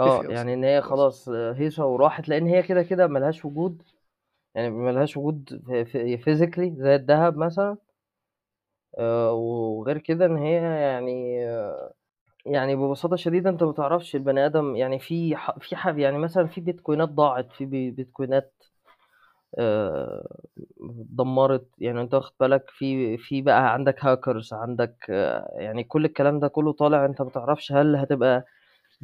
[0.00, 1.28] آه، تختفي أصلًا، يعني إن هي خلاص.
[1.28, 3.82] هيصة وراحت لإن هي كده، كده ما لهاش وجود
[4.56, 7.78] يعني ما لهاش وجود ف ف physically زي الدهب مثلًا.
[8.98, 11.38] آآ وغير كده إن هي يعني
[12.46, 16.46] يعني ببساطة شديدة أنت ما تعرفش البني آدم يعني في ح في ح يعني مثلًا
[16.46, 18.54] في بيتكوينات ضاعت، في بي بيتكوينات
[19.58, 20.28] آآ
[21.00, 24.96] اتدمّرت، يعني أنت واخد بالك في في بقى عندك hackers عندك
[25.58, 28.46] يعني كل الكلام ده كلّه طالع أنت ما تعرفش هل هتبقى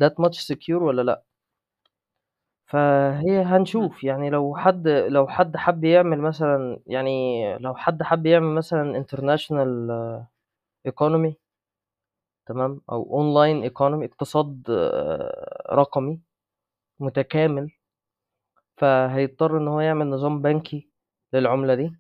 [0.05, 1.25] that much secure والّا لأ.
[2.67, 3.43] فهي.
[3.43, 9.05] هنشوف يعني لو حد لو حد حَب يعمل مثلًا يعني لو حد حَب يعمل مثلًا
[9.05, 9.69] international
[10.91, 11.35] economy
[12.51, 14.63] تمام، أو online economy اقتصاد
[15.73, 16.21] رقمي
[17.01, 17.71] متكامل.
[18.77, 20.89] فهيضطر إن هو يعمل نظام بنكي
[21.33, 21.93] للعملة دي،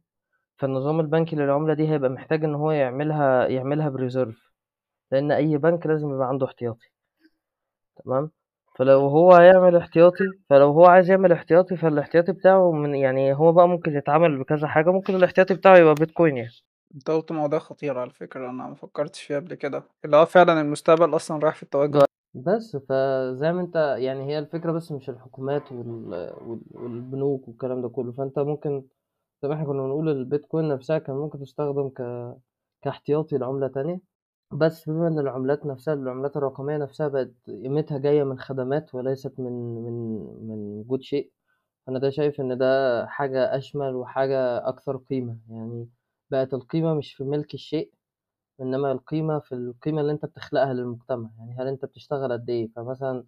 [0.58, 4.36] فالنظام البنكي للعملة دي هيبقى محتاج إن هو يعملها يعملها بreserve.
[5.12, 6.90] لإن أي بنك لازم يبقى عنده احتياطي.
[8.04, 8.30] تمام،
[8.78, 13.68] فلو هو هيعمل احتياطي فلو هو عايز يعمل احتياطي فالاحتياطي بتاعه من يعني هو بقى
[13.68, 16.50] ممكن يتعامل بكذا حاجة، ممكن الاحتياطي بتاعه يبقى Bitcoin يعني.
[16.94, 20.60] أنت قُلت مواضيع خطيرة على فكرة أنا ما فكّرتش فيها قبل كده، اللي هو فعلًا
[20.60, 22.04] المستقبل أصلًا رايح في التوجه.
[22.34, 27.88] بس فزي ما أنت يعني هي الفكرة بس مش الحكومات وال وال والبنوك والكلام ده
[27.88, 28.84] كلّه، فأنت ممكن
[29.42, 32.02] زي ما إحنا كنا بنقول الBitcoin نفسها كان ممكن تستخدم ك
[32.82, 34.00] كاحتياطي لعملة تانية،
[34.52, 39.52] بس بما إن العملات نفسها العملات الرقمية نفسها بقت قيمتها جاية من خدمات وليست من
[39.84, 40.18] من
[40.48, 41.32] من وجود شيء،
[41.88, 45.88] أنا ده شايف إن ده حاجة أشمل وحاجة أكثر قيمة، يعني
[46.30, 47.92] بقت القيمة مش في ملك الشيء،
[48.60, 53.24] إنما القيمة في القيمة اللي أنت بتخلقها للمجتمع، يعني هل أنت بتشتغل قد إيه، فمثلًا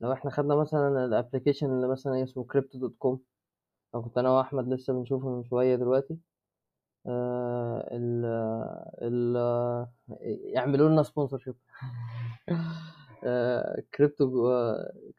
[0.00, 3.18] لو إحنا خدنا مثلًا الapplication اللي مثلًا اسمه crypto.com
[3.94, 6.18] لو كنت أنا وأحمد لسه بنشوفه من شوية دلوقتي
[7.06, 8.24] آآ ال
[9.02, 9.36] ال
[10.54, 11.54] يعملوا لنا sponsorship.
[13.24, 14.24] آآ crypto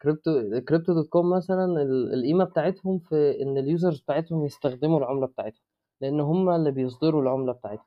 [0.03, 0.31] crypto
[0.69, 5.63] crypto.com مثلًا ال القيمة بتاعتهم في إن الusers بتاعتهم يستخدموا العملة بتاعتهم،
[6.01, 7.85] لإن هُم اللي بيصدروا العملة بتاعتهم،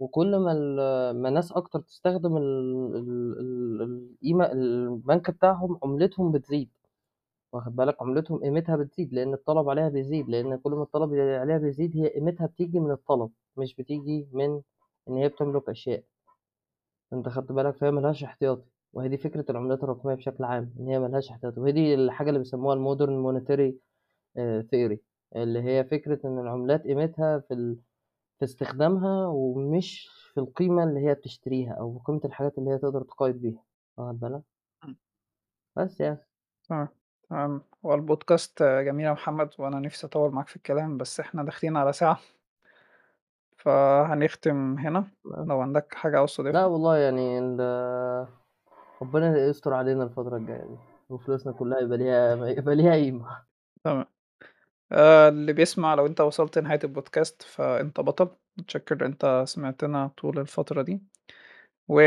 [0.00, 0.54] وكل ما
[1.12, 2.44] ما ناس أكتر تستخدم ال
[2.96, 6.70] ال ال القيمة البنك بتاعهم عملتهم بتزيد،
[7.52, 11.96] واخد بالك، عملتهم قيمتها بتزيد لإن الطلب عليها بيزيد، لإن كل ما الطلب عليها بيزيد
[11.96, 14.62] هي قيمتها بتيجي من الطلب، مش بتيجي من
[15.08, 16.04] إن هي بتملك أشياء.
[17.12, 20.88] أنت خدت بالك، فهي ما لهاش احتياطي، وهي دي فكرة العملات الرقمية بشكل عام، إن
[20.88, 23.72] هي ما لهاش احتياطي، وهي دي الحاجة اللي بيسموها الmodern monetary
[24.38, 24.98] آآ theory.
[25.36, 27.78] اللي هي فكرة إن العملات قيمتها في ال
[28.38, 33.36] في استخدامها ومش في القيمة اللي هي بتشتريها أو قيمة الحاجات اللي هي تقدر تقايض
[33.36, 33.64] بيها،
[33.98, 34.42] واخد بالك؟
[35.76, 36.26] بس يعني.
[36.68, 36.88] تمام،
[37.30, 41.76] تمام، هو البودكاست جميل يا محمد وأنا نِفْسي أطوّل معاك في الكلام، بس إحنا داخلين
[41.76, 42.18] على ساعة.
[43.58, 45.04] فهنختم هنا،.
[45.24, 47.60] لو عندك حاجة عاوز تضيفها؟ والله يعني ال
[49.02, 50.76] ربنا يستر علينا الفترة الجاية دي،
[51.08, 53.46] وفلوسنا كلّها يبقى ليها يبقى ليها قيمة.
[53.84, 54.06] تمام.
[54.92, 58.28] آآ اللي بيسمع لو أنت وصلت لنهاية البودكاست فأنت بطل،
[58.58, 61.02] متشكر أنت سمعتنا طول الفترة دي،
[61.88, 62.00] و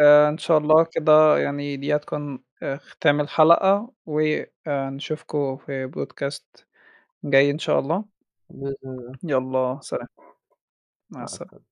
[0.00, 6.66] آآ إن شاء الله كده يعني دي هتكون آآ ختام الحلقة، وآآ نشوفكم في بودكاست
[7.24, 8.04] جاي إن شاء الله.
[8.50, 9.18] بإذن الله.
[9.24, 10.08] يالّا سلام.
[11.10, 11.50] مع مع السلامة.
[11.50, 11.67] السلامة.